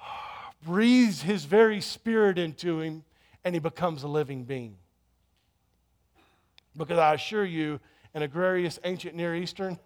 [0.64, 3.04] Breathes his very spirit into him,
[3.44, 4.76] and he becomes a living being.
[6.76, 7.80] Because I assure you,
[8.14, 9.78] an agrarious ancient Near Eastern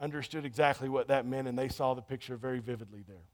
[0.00, 3.24] understood exactly what that meant, and they saw the picture very vividly there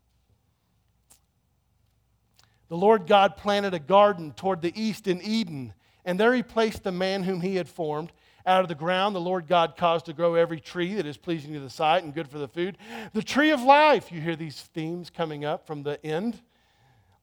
[2.70, 5.74] the Lord God planted a garden toward the east in Eden,
[6.04, 8.12] and there he placed the man whom he had formed.
[8.46, 11.52] Out of the ground, the Lord God caused to grow every tree that is pleasing
[11.52, 12.78] to the sight and good for the food.
[13.12, 16.40] The tree of life, you hear these themes coming up from the end.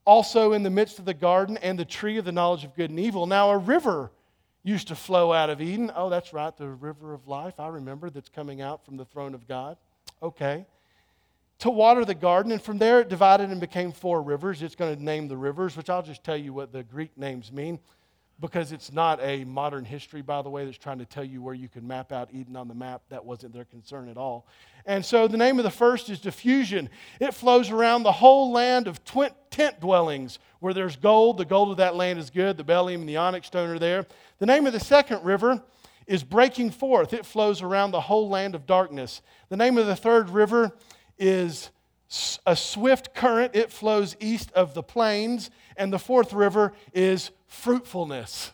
[0.04, 2.90] Also in the midst of the garden, and the tree of the knowledge of good
[2.90, 3.26] and evil.
[3.26, 4.12] Now, a river
[4.68, 5.92] used to flow out of Eden.
[5.96, 7.60] Oh, that's right, the river of life.
[7.60, 9.78] I remember that's coming out from the throne of God.
[10.22, 10.66] Okay
[11.60, 14.62] to water the garden, and from there it divided and became four rivers.
[14.62, 17.52] It's going to name the rivers, which I'll just tell you what the Greek names
[17.52, 17.80] mean,
[18.40, 21.56] because it's not a modern history, by the way, that's trying to tell you where
[21.56, 23.02] you can map out Eden on the map.
[23.10, 24.48] That wasn't their concern at all.
[24.86, 26.90] And so the name of the first is diffusion.
[27.20, 31.38] It flows around the whole land of twin- tent dwellings where there's gold.
[31.38, 32.58] The gold of that land is good.
[32.58, 34.06] The bdellium and the onyx stone are there.
[34.38, 35.64] The name of the second river
[36.06, 37.14] is breaking forth.
[37.14, 39.22] It flows around the whole land of darkness.
[39.50, 40.72] The name of the third river
[41.18, 41.72] is
[42.46, 45.50] a swift current, it flows east of the plains.
[45.76, 48.52] And the fourth river is fruitfulness.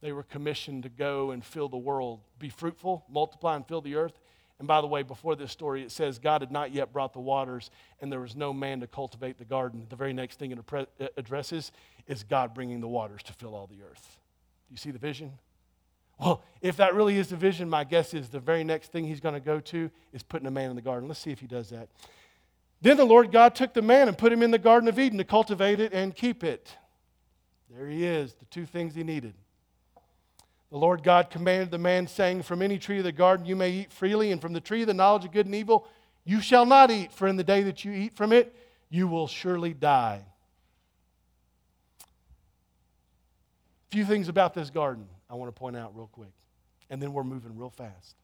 [0.00, 3.94] They were commissioned to go and fill the world, be fruitful, multiply, and fill the
[3.94, 4.18] earth.
[4.58, 7.20] And by the way, before this story, it says God had not yet brought the
[7.20, 9.86] waters, and there was no man to cultivate the garden.
[9.88, 11.72] The very next thing it uh, addresses
[12.06, 14.18] is God bringing the waters to fill all the earth.
[14.68, 15.32] Do you see the vision?
[16.20, 19.20] Well, if that really is the vision, my guess is the very next thing he's
[19.20, 21.08] going to go to is putting a man in the garden.
[21.08, 21.88] Let's see if he does that.
[22.82, 25.18] Then the Lord God took the man and put him in the Garden of Eden
[25.18, 26.76] to cultivate it and keep it.
[27.70, 29.34] There he is, the two things he needed.
[30.70, 33.70] The Lord God commanded the man, saying, From any tree of the garden you may
[33.70, 35.86] eat freely, and from the tree of the knowledge of good and evil
[36.24, 38.54] you shall not eat, for in the day that you eat from it,
[38.88, 40.24] you will surely die.
[42.00, 45.06] A few things about this garden.
[45.28, 46.32] I want to point out real quick.
[46.90, 48.16] And then we're moving real fast.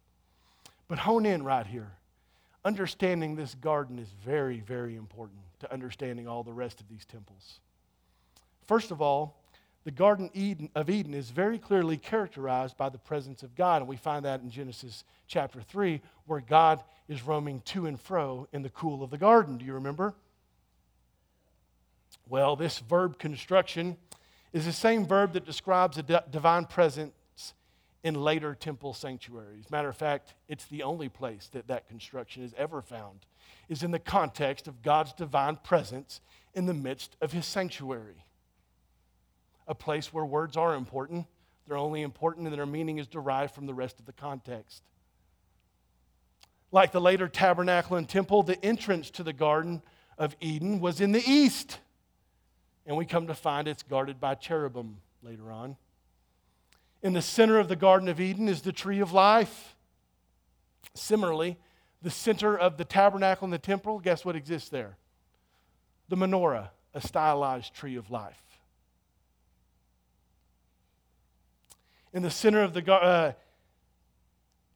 [0.89, 1.91] But hone in right here.
[2.65, 7.61] Understanding this garden is very, very important to understanding all the rest of these temples.
[8.67, 9.43] First of all,
[9.85, 13.81] the Garden Eden, of Eden is very clearly characterized by the presence of God.
[13.81, 18.47] And we find that in Genesis chapter 3, where God is roaming to and fro
[18.53, 19.57] in the cool of the garden.
[19.57, 20.15] Do you remember?
[22.29, 23.97] Well, this verb construction
[24.53, 27.13] is the same verb that describes a divine presence
[28.03, 29.71] in later temple sanctuaries.
[29.71, 33.27] Matter of fact, it's the only place that that construction is ever found,
[33.69, 36.21] is in the context of God's divine presence
[36.55, 38.25] in the midst of his sanctuary.
[39.67, 41.27] A place where words are important,
[41.67, 44.83] they're only important and their meaning is derived from the rest of the context.
[46.71, 49.83] like the later tabernacle and temple, the entrance to the Garden
[50.19, 51.79] of Eden was in the east.
[52.87, 55.77] And we come to find it's guarded by cherubim later on.
[57.03, 59.77] In the center of the Garden of Eden is the tree of life.
[60.95, 61.59] Similarly,
[62.03, 64.97] the center of the tabernacle and the temple, guess what exists there?
[66.09, 68.43] The menorah, a stylized tree of life.
[72.13, 73.33] In the center of the uh,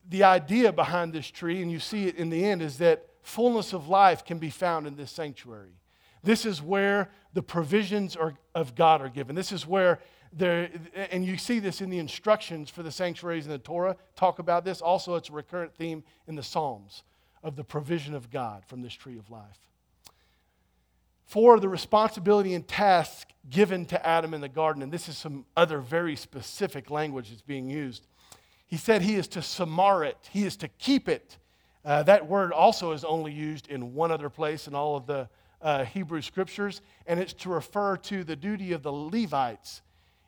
[0.08, 3.72] the idea behind this tree, and you see it in the end, is that fullness
[3.72, 5.76] of life can be found in this sanctuary.
[6.22, 9.34] This is where the provisions are, of God are given.
[9.34, 10.00] This is where
[10.32, 10.70] there,
[11.10, 14.64] and you see this in the instructions for the sanctuaries in the Torah, talk about
[14.64, 14.80] this.
[14.80, 17.02] Also, it's a recurrent theme in the Psalms
[17.42, 19.58] of the provision of God from this tree of life.
[21.26, 25.44] For the responsibility and task given to Adam in the garden, and this is some
[25.56, 28.06] other very specific language that's being used.
[28.66, 31.38] He said he is to shamar it, he is to keep it.
[31.84, 35.28] Uh, that word also is only used in one other place in all of the
[35.60, 39.82] uh, Hebrew scriptures, and it's to refer to the duty of the Levites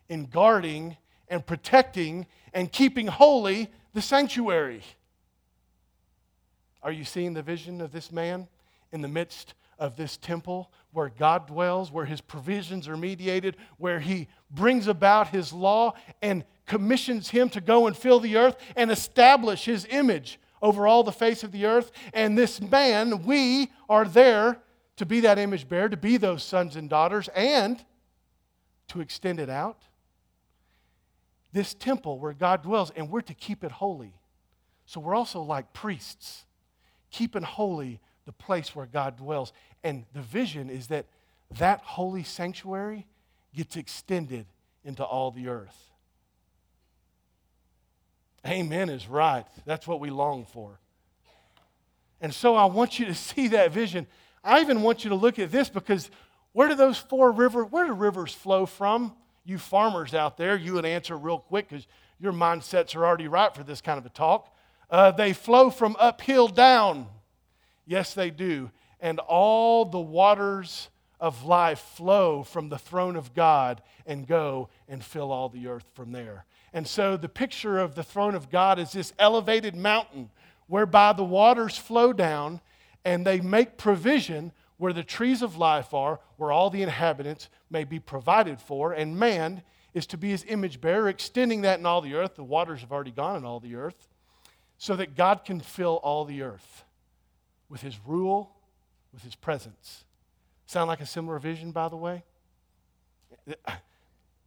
[0.08, 0.96] in guarding
[1.28, 4.82] and protecting and keeping holy the sanctuary.
[6.82, 8.48] Are you seeing the vision of this man
[8.92, 14.00] in the midst of this temple where God dwells, where his provisions are mediated, where
[14.00, 18.90] he brings about his law and commissions him to go and fill the earth and
[18.90, 21.90] establish his image over all the face of the earth?
[22.12, 24.60] And this man, we are there
[24.96, 27.84] to be that image bearer, to be those sons and daughters, and
[28.88, 29.78] to extend it out
[31.54, 34.12] this temple where God dwells, and we're to keep it holy.
[34.86, 36.44] So we're also like priests,
[37.10, 39.52] keeping holy the place where God dwells.
[39.84, 41.06] And the vision is that
[41.58, 43.06] that holy sanctuary
[43.54, 44.46] gets extended
[44.84, 45.92] into all the earth.
[48.46, 49.46] Amen is right.
[49.64, 50.80] That's what we long for.
[52.20, 54.08] And so I want you to see that vision.
[54.42, 56.10] I even want you to look at this because
[56.52, 59.14] where do those four rivers, where do rivers flow from?
[59.44, 61.86] You farmers out there, you would answer real quick because
[62.18, 64.54] your mindsets are already right for this kind of a talk.
[64.90, 67.06] Uh, they flow from uphill down.
[67.86, 68.70] Yes, they do.
[69.00, 70.88] And all the waters
[71.20, 75.86] of life flow from the throne of God and go and fill all the earth
[75.94, 76.44] from there.
[76.72, 80.30] And so the picture of the throne of God is this elevated mountain
[80.66, 82.60] whereby the waters flow down
[83.04, 87.84] and they make provision where the trees of life are, where all the inhabitants may
[87.84, 89.62] be provided for, and man
[89.92, 92.36] is to be his image bearer, extending that in all the earth.
[92.36, 94.08] The waters have already gone in all the earth,
[94.78, 96.84] so that God can fill all the earth
[97.68, 98.54] with his rule,
[99.12, 100.04] with his presence.
[100.66, 102.24] Sound like a similar vision, by the way?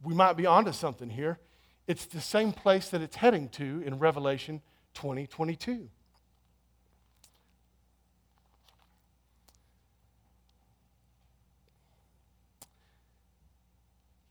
[0.00, 1.40] We might be onto something here.
[1.88, 4.62] It's the same place that it's heading to in Revelation
[4.94, 5.88] 2022.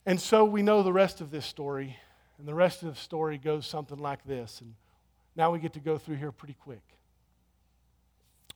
[0.08, 1.94] And so we know the rest of this story.
[2.38, 4.62] And the rest of the story goes something like this.
[4.62, 4.72] And
[5.36, 6.80] now we get to go through here pretty quick.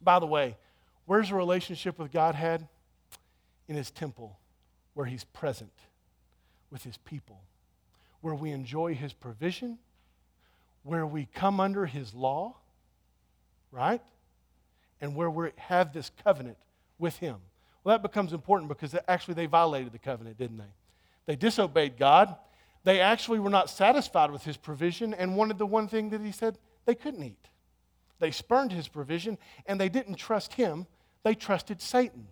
[0.00, 0.56] By the way,
[1.04, 2.66] where's the relationship with God had?
[3.68, 4.38] In his temple,
[4.94, 5.72] where he's present
[6.70, 7.42] with his people,
[8.22, 9.78] where we enjoy his provision,
[10.84, 12.56] where we come under his law,
[13.70, 14.00] right?
[15.02, 16.56] And where we have this covenant
[16.98, 17.36] with him.
[17.84, 20.64] Well, that becomes important because actually they violated the covenant, didn't they?
[21.26, 22.34] They disobeyed God.
[22.84, 26.32] They actually were not satisfied with his provision and wanted the one thing that he
[26.32, 27.48] said they couldn't eat.
[28.18, 30.86] They spurned his provision and they didn't trust him,
[31.22, 32.26] they trusted Satan.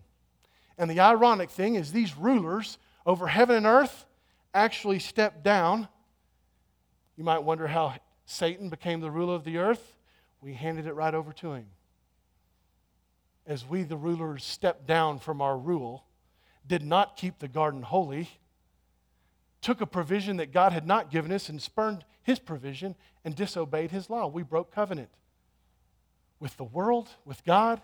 [0.77, 4.05] And the ironic thing is, these rulers over heaven and earth
[4.53, 5.87] actually stepped down.
[7.15, 9.97] You might wonder how Satan became the ruler of the earth.
[10.41, 11.67] We handed it right over to him.
[13.45, 16.05] As we, the rulers, stepped down from our rule,
[16.65, 18.29] did not keep the garden holy,
[19.61, 23.91] took a provision that God had not given us and spurned his provision and disobeyed
[23.91, 24.27] his law.
[24.27, 25.09] We broke covenant.
[26.39, 27.81] With the world, with God,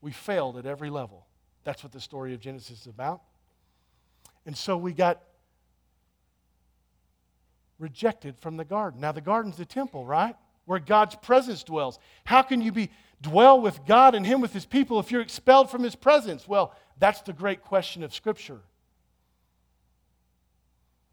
[0.00, 1.26] we failed at every level.
[1.64, 3.22] That's what the story of Genesis is about.
[4.46, 5.22] And so we got
[7.78, 9.00] rejected from the garden.
[9.00, 10.36] Now, the garden's the temple, right?
[10.66, 11.98] Where God's presence dwells.
[12.24, 12.90] How can you be
[13.22, 16.46] dwell with God and Him with His people if you're expelled from His presence?
[16.46, 18.60] Well, that's the great question of Scripture.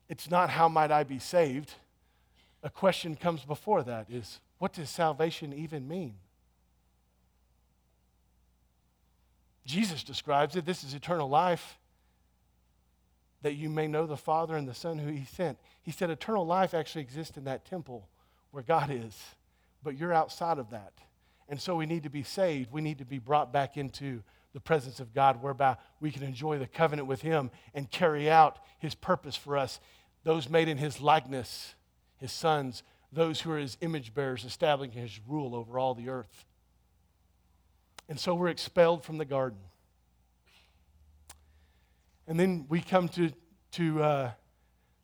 [0.09, 1.73] It's not how might I be saved.
[2.63, 6.15] A question comes before that is what does salvation even mean?
[9.65, 10.65] Jesus describes it.
[10.65, 11.77] This is eternal life
[13.41, 15.57] that you may know the Father and the Son who He sent.
[15.81, 18.07] He said eternal life actually exists in that temple
[18.51, 19.15] where God is,
[19.83, 20.93] but you're outside of that.
[21.47, 22.71] And so we need to be saved.
[22.71, 26.57] We need to be brought back into the presence of God, whereby we can enjoy
[26.57, 29.79] the covenant with Him and carry out His purpose for us.
[30.25, 31.75] Those made in His likeness,
[32.17, 36.45] His sons, those who are His image bearers, establishing His rule over all the earth.
[38.09, 39.59] And so we're expelled from the garden.
[42.27, 43.31] And then we come to,
[43.73, 44.31] to uh,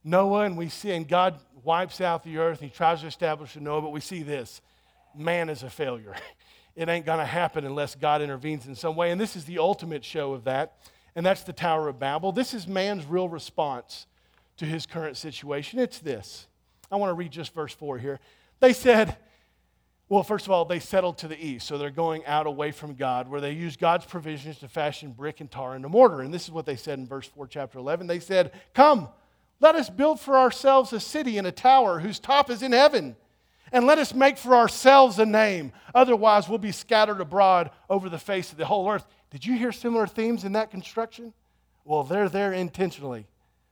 [0.03, 2.61] Noah and we see, and God wipes out the earth.
[2.61, 4.59] And he tries to establish Noah, but we see this
[5.15, 6.15] man is a failure.
[6.73, 9.11] It ain't going to happen unless God intervenes in some way.
[9.11, 10.77] And this is the ultimate show of that,
[11.17, 12.31] and that's the Tower of Babel.
[12.31, 14.05] This is man's real response
[14.61, 15.79] to his current situation.
[15.79, 16.45] It's this.
[16.91, 18.19] I want to read just verse 4 here.
[18.59, 19.17] They said,
[20.07, 22.93] well, first of all, they settled to the east, so they're going out away from
[22.93, 26.21] God, where they used God's provisions to fashion brick and tar into mortar.
[26.21, 28.05] And this is what they said in verse 4, chapter 11.
[28.05, 29.09] They said, Come,
[29.59, 33.15] let us build for ourselves a city and a tower whose top is in heaven.
[33.71, 35.71] And let us make for ourselves a name.
[35.95, 39.07] Otherwise, we'll be scattered abroad over the face of the whole earth.
[39.31, 41.33] Did you hear similar themes in that construction?
[41.83, 43.25] Well, they're there intentionally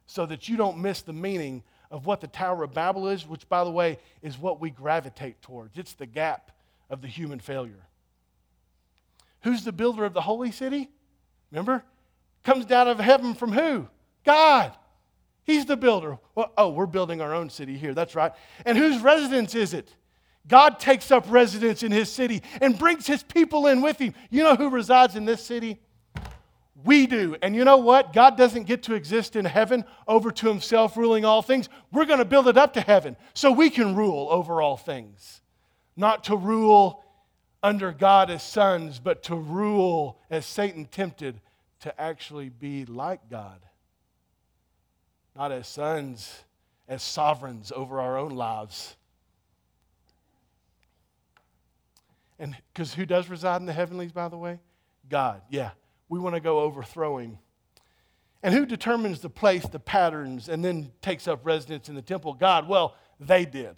[0.10, 3.48] so that you don't miss the meaning of what the Tower of Babel is, which,
[3.48, 5.78] by the way, is what we gravitate towards.
[5.78, 6.50] It's the gap
[6.90, 7.86] of the human failure.
[9.44, 10.90] Who's the builder of the holy city?
[11.52, 11.84] Remember?
[12.44, 13.88] Comes down of heaven from who?
[14.26, 14.76] God.
[15.44, 16.18] He's the builder.
[16.34, 17.94] Well, oh, we're building our own city here.
[17.94, 18.32] That's right.
[18.66, 19.94] And whose residence is it?
[20.48, 24.16] God takes up residence in his city and brings his people in with him.
[24.32, 25.80] You know who resides in this city?
[26.84, 27.36] We do.
[27.42, 28.14] And you know what?
[28.14, 31.68] God doesn't get to exist in heaven over to himself, ruling all things.
[31.92, 35.42] We're going to build it up to heaven so we can rule over all things.
[35.96, 37.04] Not to rule
[37.62, 41.42] under God as sons, but to rule as Satan tempted
[41.82, 43.60] to actually be like God
[45.40, 46.44] not as sons,
[46.90, 48.98] as sovereigns over our own lives.
[52.38, 54.60] And because who does reside in the heavenlies, by the way?
[55.10, 55.72] God, yeah.
[56.10, 57.38] We want to go overthrow him.
[58.42, 62.34] And who determines the place, the patterns, and then takes up residence in the temple?
[62.34, 62.68] God.
[62.68, 63.76] Well, they did.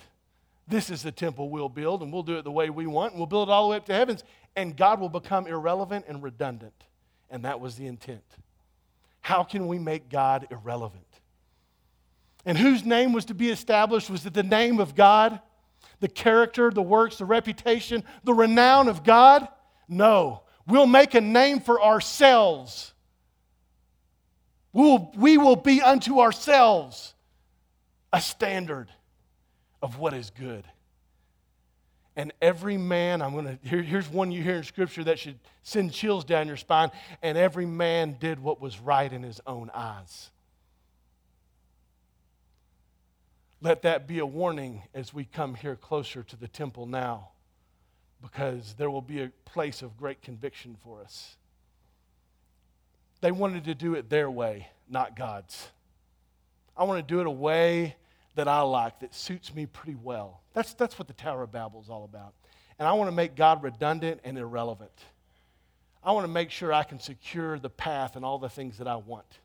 [0.67, 3.19] This is the temple we'll build, and we'll do it the way we want, and
[3.19, 4.23] we'll build it all the way up to heavens,
[4.55, 6.85] and God will become irrelevant and redundant.
[7.29, 8.23] And that was the intent.
[9.21, 11.05] How can we make God irrelevant?
[12.45, 14.09] And whose name was to be established?
[14.09, 15.39] Was it the name of God?
[15.99, 19.47] The character, the works, the reputation, the renown of God?
[19.87, 20.43] No.
[20.67, 22.93] We'll make a name for ourselves.
[24.73, 27.13] We will, we will be unto ourselves
[28.13, 28.89] a standard
[29.81, 30.65] of what is good.
[32.15, 35.39] And every man, I'm going to, here, here's one you hear in Scripture that should
[35.63, 36.91] send chills down your spine.
[37.21, 40.29] And every man did what was right in his own eyes.
[43.61, 47.29] Let that be a warning as we come here closer to the temple now,
[48.31, 51.35] because there will be a place of great conviction for us.
[53.19, 55.69] They wanted to do it their way, not God's.
[56.77, 57.95] I want to do it a way
[58.35, 60.41] that I like, that suits me pretty well.
[60.53, 62.33] That's, that's what the Tower of Babel is all about.
[62.79, 64.91] And I want to make God redundant and irrelevant.
[66.03, 68.87] I want to make sure I can secure the path and all the things that
[68.87, 69.39] I want.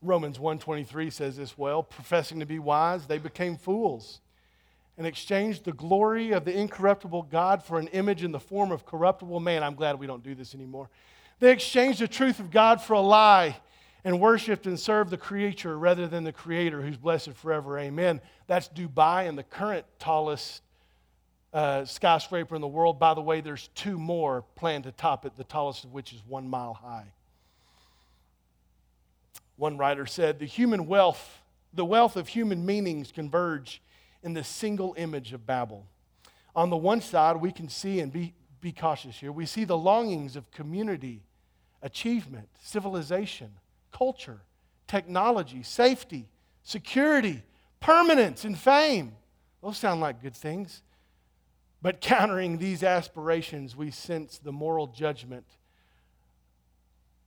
[0.00, 4.20] Romans 1:23 says this well, professing to be wise, they became fools
[4.96, 8.86] and exchanged the glory of the incorruptible God for an image in the form of
[8.86, 9.62] corruptible man.
[9.62, 10.88] I'm glad we don't do this anymore.
[11.40, 13.56] They exchanged the truth of God for a lie
[14.04, 17.78] and worshiped and served the creature rather than the creator who's blessed forever.
[17.78, 18.20] Amen.
[18.46, 20.62] That's Dubai and the current tallest
[21.52, 22.98] uh, skyscraper in the world.
[22.98, 26.22] By the way, there's two more planned to top it, the tallest of which is
[26.26, 27.06] one mile high.
[29.56, 31.42] One writer said, the human wealth,
[31.72, 33.80] the wealth of human meanings converge
[34.24, 35.86] in the single image of Babel.
[36.56, 39.76] On the one side, we can see, and be, be cautious here, we see the
[39.76, 41.22] longings of community,
[41.82, 43.50] achievement, civilization,
[43.92, 44.40] culture,
[44.88, 46.26] technology, safety,
[46.62, 47.42] security,
[47.80, 49.12] permanence, and fame.
[49.62, 50.82] Those sound like good things.
[51.82, 55.46] But countering these aspirations, we sense the moral judgment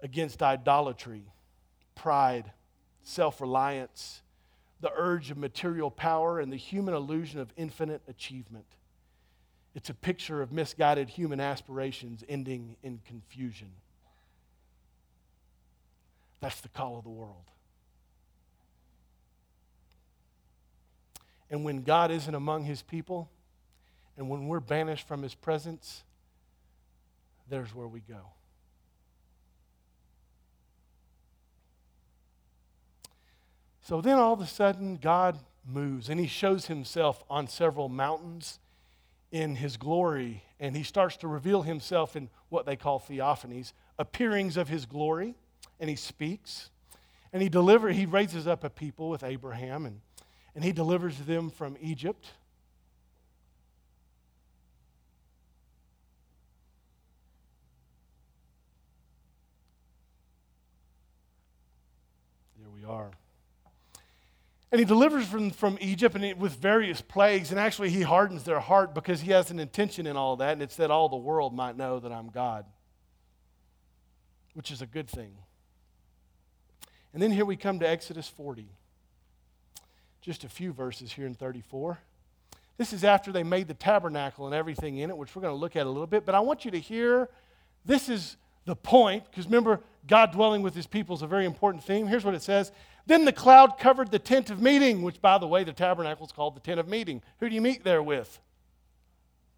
[0.01, 1.23] against idolatry
[1.95, 2.51] pride,
[3.03, 4.21] self reliance,
[4.82, 8.65] the urge of material power, and the human illusion of infinite achievement.
[9.73, 13.69] It's a picture of misguided human aspirations ending in confusion.
[16.39, 17.43] That's the call of the world.
[21.49, 23.30] And when God isn't among his people,
[24.17, 26.03] and when we're banished from his presence,
[27.49, 28.36] there's where we go.
[33.88, 38.59] So then all of a sudden, God moves and he shows himself on several mountains
[39.31, 44.57] in his glory, and he starts to reveal himself in what they call theophanies, appearings
[44.57, 45.35] of his glory,
[45.79, 46.69] and he speaks.
[47.31, 50.01] And he delivers, he raises up a people with Abraham, and,
[50.53, 52.27] and he delivers them from Egypt.
[62.59, 63.11] There we are.
[64.72, 67.51] And he delivers them from Egypt and he, with various plagues.
[67.51, 70.53] And actually, he hardens their heart because he has an intention in all that.
[70.53, 72.65] And it's that all the world might know that I'm God,
[74.53, 75.32] which is a good thing.
[77.13, 78.68] And then here we come to Exodus 40.
[80.22, 81.97] Just a few verses here in 34.
[82.78, 85.59] This is after they made the tabernacle and everything in it, which we're going to
[85.59, 86.26] look at a little bit.
[86.26, 87.30] But I want you to hear
[87.86, 91.84] this is the point, because remember, God dwelling with his people is a very important
[91.84, 92.05] theme.
[92.05, 92.72] Here's what it says
[93.07, 96.31] Then the cloud covered the tent of meeting, which, by the way, the tabernacle is
[96.31, 97.21] called the tent of meeting.
[97.39, 98.39] Who do you meet there with?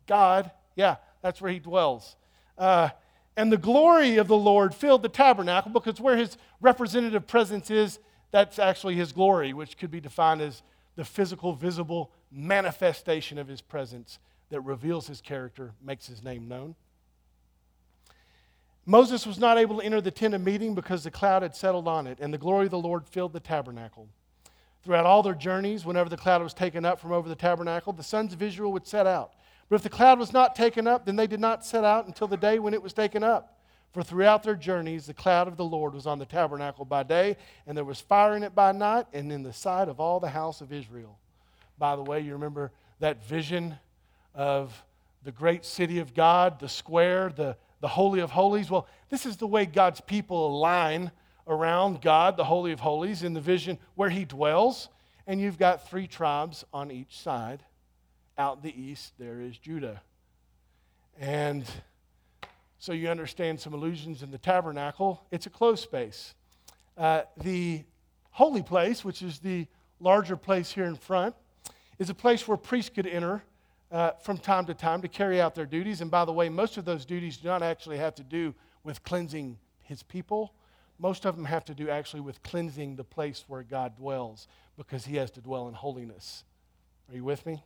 [0.05, 0.51] God.
[0.75, 2.15] Yeah, that's where he dwells.
[2.57, 2.89] Uh,
[3.35, 7.99] and the glory of the Lord filled the tabernacle because where his representative presence is,
[8.31, 10.61] that's actually his glory, which could be defined as
[10.95, 14.19] the physical, visible manifestation of his presence
[14.49, 16.75] that reveals his character, makes his name known.
[18.89, 21.87] Moses was not able to enter the tent of meeting because the cloud had settled
[21.87, 24.09] on it, and the glory of the Lord filled the tabernacle.
[24.83, 28.01] Throughout all their journeys, whenever the cloud was taken up from over the tabernacle, the
[28.01, 29.33] sons of Israel would set out.
[29.69, 32.27] But if the cloud was not taken up, then they did not set out until
[32.27, 33.59] the day when it was taken up.
[33.91, 37.37] For throughout their journeys, the cloud of the Lord was on the tabernacle by day,
[37.67, 40.29] and there was fire in it by night, and in the sight of all the
[40.29, 41.19] house of Israel.
[41.77, 43.77] By the way, you remember that vision
[44.33, 44.83] of
[45.23, 48.69] the great city of God, the square, the the Holy of Holies.
[48.69, 51.11] Well, this is the way God's people align
[51.47, 54.89] around God, the Holy of Holies, in the vision where He dwells.
[55.27, 57.63] And you've got three tribes on each side.
[58.38, 60.01] Out the east, there is Judah.
[61.19, 61.65] And
[62.77, 65.21] so you understand some allusions in the tabernacle.
[65.32, 66.34] It's a closed space.
[66.97, 67.84] Uh, the
[68.32, 69.67] holy place, which is the
[69.99, 71.36] larger place here in front,
[71.97, 73.43] is a place where priests could enter
[73.91, 76.01] uh, from time to time to carry out their duties.
[76.01, 79.03] And by the way, most of those duties do not actually have to do with
[79.03, 80.53] cleansing his people.
[80.99, 85.05] Most of them have to do actually with cleansing the place where God dwells because
[85.05, 86.43] he has to dwell in holiness.
[87.09, 87.63] Are you with me?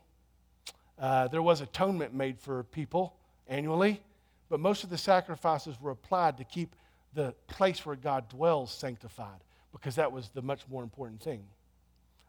[0.98, 3.16] Uh, there was atonement made for people
[3.48, 4.02] annually,
[4.50, 6.76] but most of the sacrifices were applied to keep
[7.14, 11.44] the place where God dwells sanctified because that was the much more important thing.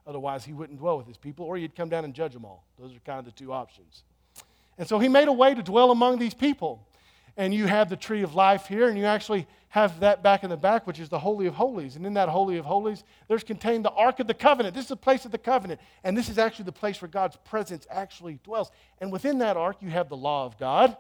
[0.07, 2.65] Otherwise, he wouldn't dwell with his people, or he'd come down and judge them all.
[2.79, 4.03] Those are kind of the two options.
[4.77, 6.87] And so he made a way to dwell among these people.
[7.37, 10.51] And you have the tree of life here, and you actually have that back in
[10.51, 11.97] the back, which is the Holy of Holies.
[11.97, 14.75] And in that Holy of Holies, there's contained the Ark of the Covenant.
[14.75, 15.81] This is the place of the covenant.
[16.05, 18.71] And this is actually the place where God's presence actually dwells.
[19.01, 20.97] And within that Ark, you have the law of God.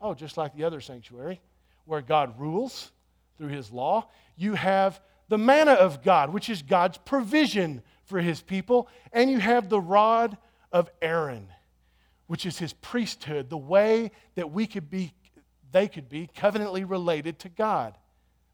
[0.00, 1.40] Oh, just like the other sanctuary,
[1.84, 2.92] where God rules
[3.38, 4.08] through his law.
[4.36, 7.82] You have the manna of God, which is God's provision
[8.12, 8.88] for his people.
[9.10, 10.36] And you have the rod
[10.70, 11.48] of Aaron,
[12.26, 15.14] which is his priesthood, the way that we could be,
[15.72, 17.96] they could be covenantly related to God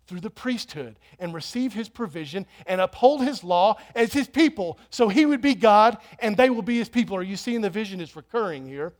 [0.07, 4.79] through the priesthood and receive his provision and uphold his law as his people.
[4.91, 7.17] So he would be God and they will be his people.
[7.17, 8.93] Are you seeing the vision is recurring here?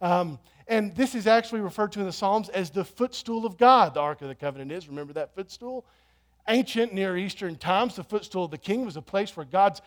[0.00, 3.92] Um, and this is actually referred to in the Psalms as the footstool of God,
[3.92, 4.88] the Ark of the Covenant is.
[4.88, 5.84] Remember that footstool?
[6.48, 9.80] Ancient Near Eastern times, the footstool of the king was a place where God's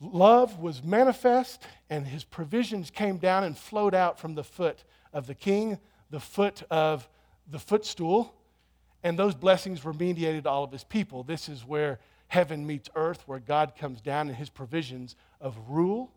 [0.00, 5.26] love was manifest and his provisions came down and flowed out from the foot of
[5.26, 5.78] the king,
[6.10, 7.08] the foot of
[7.50, 8.34] the footstool,
[9.02, 11.22] and those blessings were mediated to all of his people.
[11.22, 16.12] This is where heaven meets earth, where God comes down and his provisions of rule,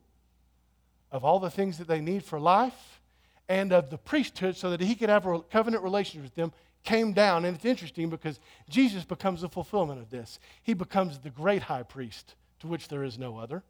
[1.11, 3.01] of all the things that they need for life,
[3.47, 6.51] and of the priesthood so that he could have a covenant relationship with them
[6.83, 7.45] came down.
[7.45, 10.39] And it's interesting because Jesus becomes the fulfillment of this.
[10.63, 13.63] He becomes the great high priest to which there is no other.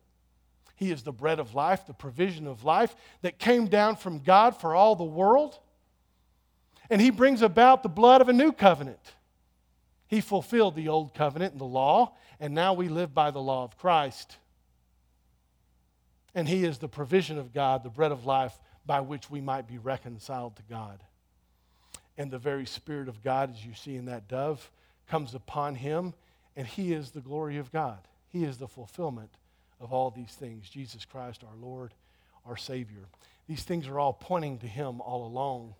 [0.76, 4.60] He is the bread of life, the provision of life that came down from God
[4.60, 5.60] for all the world.
[6.90, 9.14] And he brings about the blood of a new covenant.
[10.08, 13.64] He fulfilled the old covenant and the law, and now we live by the law
[13.64, 14.38] of Christ.
[16.36, 19.68] And he is the provision of God, the bread of life by which we might
[19.68, 21.02] be reconciled to God
[22.22, 24.70] and the very Spirit of God, as you see in that dove,
[25.10, 26.14] comes upon him,
[26.56, 27.98] and he is the glory of God.
[28.28, 29.32] He is the fulfillment
[29.80, 31.96] of all these things Jesus Christ, our Lord,
[32.46, 33.08] our Savior.
[33.48, 35.74] These things are all pointing to him all along.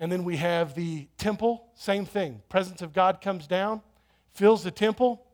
[0.00, 2.42] And then we have the temple, same thing.
[2.48, 3.80] Presence of God comes down,
[4.32, 5.24] fills the temple,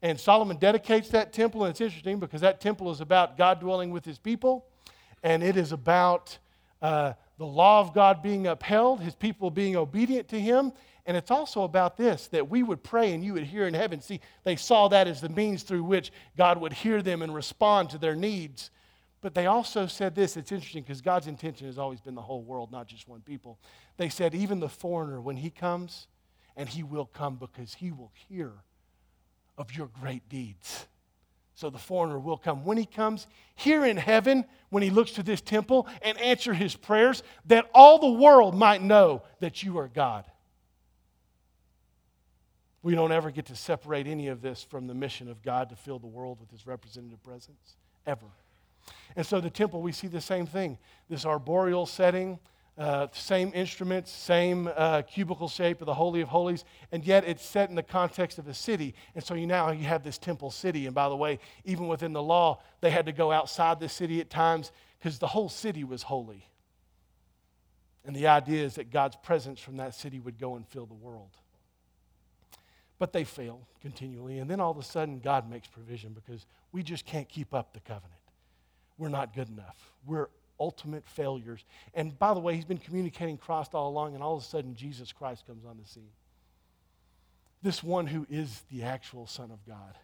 [0.00, 3.90] And Solomon dedicates that temple, and it's interesting because that temple is about God dwelling
[3.90, 4.64] with his people,
[5.22, 6.38] and it is about
[6.80, 10.72] uh, the law of God being upheld, his people being obedient to him.
[11.06, 14.00] And it's also about this that we would pray and you would hear in heaven.
[14.00, 17.90] See, they saw that as the means through which God would hear them and respond
[17.90, 18.70] to their needs.
[19.20, 22.42] But they also said this it's interesting because God's intention has always been the whole
[22.42, 23.58] world, not just one people.
[23.96, 26.06] They said, even the foreigner, when he comes,
[26.56, 28.52] and he will come because he will hear
[29.56, 30.86] of your great deeds.
[31.58, 32.64] So the foreigner will come.
[32.64, 36.76] When he comes here in heaven, when he looks to this temple and answer his
[36.76, 40.24] prayers, that all the world might know that you are God.
[42.84, 45.74] We don't ever get to separate any of this from the mission of God to
[45.74, 47.74] fill the world with his representative presence,
[48.06, 48.26] ever.
[49.16, 50.78] And so the temple, we see the same thing
[51.10, 52.38] this arboreal setting,
[52.78, 57.44] uh, same instruments, same uh, cubical shape of the Holy of Holies, and yet it's
[57.44, 58.94] set in the context of a city.
[59.16, 60.86] And so you now you have this temple city.
[60.86, 64.20] And by the way, even within the law, they had to go outside the city
[64.20, 66.46] at times because the whole city was holy.
[68.04, 70.94] And the idea is that God's presence from that city would go and fill the
[70.94, 71.30] world.
[72.98, 74.38] But they fail continually.
[74.38, 77.74] And then all of a sudden, God makes provision because we just can't keep up
[77.74, 78.14] the covenant.
[78.98, 79.76] We're not good enough.
[80.06, 80.28] We're
[80.60, 81.64] ultimate failures.
[81.94, 84.74] And by the way, he's been communicating Christ all along, and all of a sudden,
[84.74, 86.10] Jesus Christ comes on the scene.
[87.62, 89.96] This one who is the actual Son of God.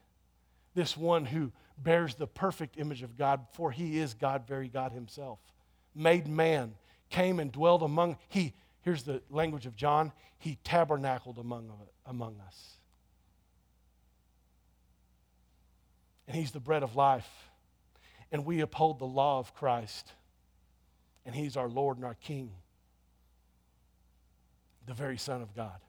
[0.74, 4.92] This one who bears the perfect image of God, for he is God, very God
[4.92, 5.38] himself.
[5.94, 6.74] Made man,
[7.10, 11.70] came and dwelled among, he, here's the language of John, he tabernacled among,
[12.06, 12.70] among us.
[16.26, 17.28] And he's the bread of life.
[18.32, 20.12] And we uphold the law of Christ
[21.26, 22.50] and He's our Lord and our King,
[24.86, 25.80] the very Son of God.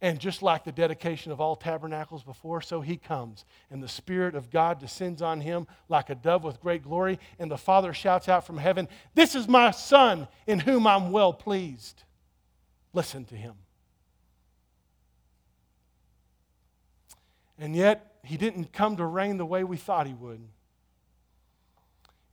[0.00, 3.46] And just like the dedication of all tabernacles before, so he comes.
[3.70, 7.18] And the Spirit of God descends on him like a dove with great glory.
[7.38, 11.32] And the Father shouts out from heaven, This is my Son in whom I'm well
[11.32, 12.02] pleased.
[12.92, 13.54] Listen to him.
[17.58, 20.40] And yet, he didn't come to reign the way we thought he would.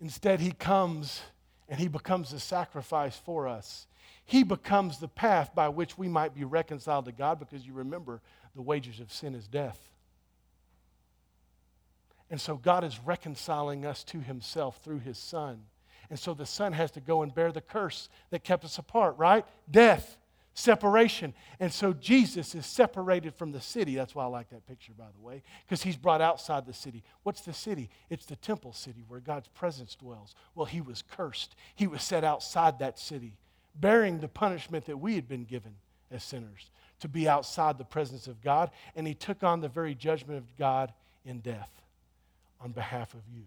[0.02, 1.22] Instead, he comes
[1.72, 3.88] and he becomes the sacrifice for us.
[4.26, 8.22] He becomes the path by which we might be reconciled to God because you remember
[8.54, 9.80] the wages of sin is death.
[12.30, 15.64] And so God is reconciling us to himself through his Son.
[16.10, 19.18] And so the Son has to go and bear the curse that kept us apart,
[19.18, 19.46] right?
[19.70, 20.18] Death
[20.54, 21.34] separation.
[21.60, 23.96] And so Jesus is separated from the city.
[23.96, 27.04] That's why I like that picture, by the way, because he's brought outside the city.
[27.24, 27.90] What's the city?
[28.10, 30.36] It's the temple city where God's presence dwells.
[30.56, 31.56] Well, he was cursed.
[31.76, 33.38] He was set outside that city,
[33.76, 35.76] bearing the punishment that we had been given
[36.12, 38.72] as sinners to be outside the presence of God.
[38.96, 40.94] And he took on the very judgment of God
[41.26, 41.70] in death
[42.60, 43.44] on behalf of you,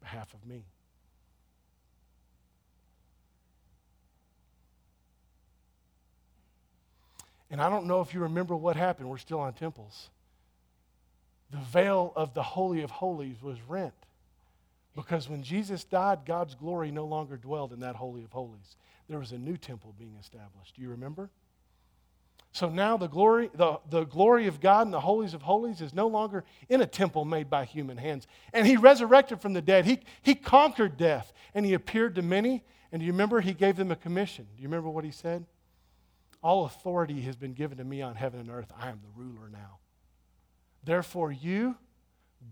[0.00, 0.64] behalf of me.
[7.54, 9.08] And I don't know if you remember what happened.
[9.08, 10.10] We're still on temples.
[11.52, 13.94] The veil of the Holy of Holies was rent.
[14.96, 18.74] Because when Jesus died, God's glory no longer dwelled in that Holy of Holies.
[19.08, 20.74] There was a new temple being established.
[20.74, 21.30] Do you remember?
[22.50, 25.94] So now the glory, the, the glory of God and the holies of holies is
[25.94, 28.26] no longer in a temple made by human hands.
[28.52, 29.84] And he resurrected from the dead.
[29.84, 32.64] He, he conquered death and he appeared to many.
[32.90, 34.48] And do you remember he gave them a commission?
[34.56, 35.46] Do you remember what he said?
[36.44, 38.70] All authority has been given to me on heaven and earth.
[38.78, 39.78] I am the ruler now.
[40.84, 41.74] Therefore, you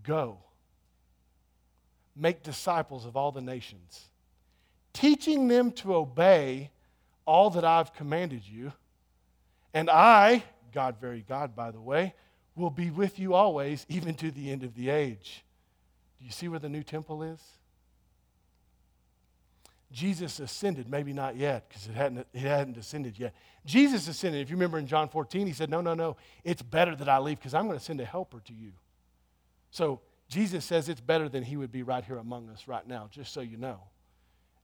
[0.01, 0.39] go.
[2.15, 4.09] Make disciples of all the nations,
[4.93, 6.71] teaching them to obey
[7.25, 8.73] all that I've commanded you.
[9.75, 12.15] And I, God, very God, by the way,
[12.55, 15.43] will be with you always, even to the end of the age.
[16.17, 17.39] Do you see where the new temple is?
[19.93, 23.35] Jesus ascended, maybe not yet, because it hadn't, it hadn't ascended yet.
[23.63, 24.41] Jesus ascended.
[24.41, 27.19] If you remember in John 14, he said, No, no, no, it's better that I
[27.19, 28.71] leave because I'm going to send a helper to you.
[29.69, 33.07] So Jesus says it's better than he would be right here among us right now,
[33.11, 33.81] just so you know.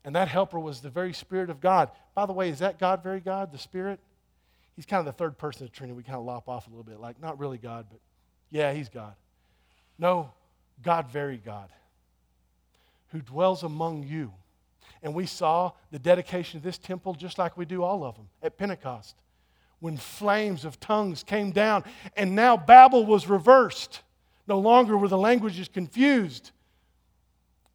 [0.04, 1.92] And that helper was the very Spirit of God.
[2.16, 4.00] By the way, is that God very God, the Spirit?
[4.76, 5.96] He's kind of the third person of the Trinity.
[5.96, 8.00] We kind of lop off a little bit, like not really God, but
[8.50, 9.14] yeah, he's God.
[10.00, 10.32] No,
[10.82, 11.70] God very God,
[13.10, 14.34] who dwells among you
[15.02, 18.28] and we saw the dedication of this temple just like we do all of them
[18.42, 19.16] at Pentecost
[19.80, 21.84] when flames of tongues came down
[22.16, 24.02] and now Babel was reversed.
[24.48, 26.52] No longer were the languages confused,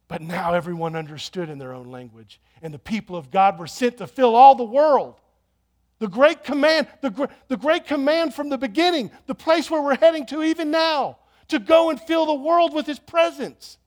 [0.07, 2.39] but now everyone understood in their own language.
[2.61, 5.19] And the people of God were sent to fill all the world.
[5.99, 10.25] The great command, the, the great command from the beginning, the place where we're heading
[10.27, 13.77] to even now, to go and fill the world with his presence.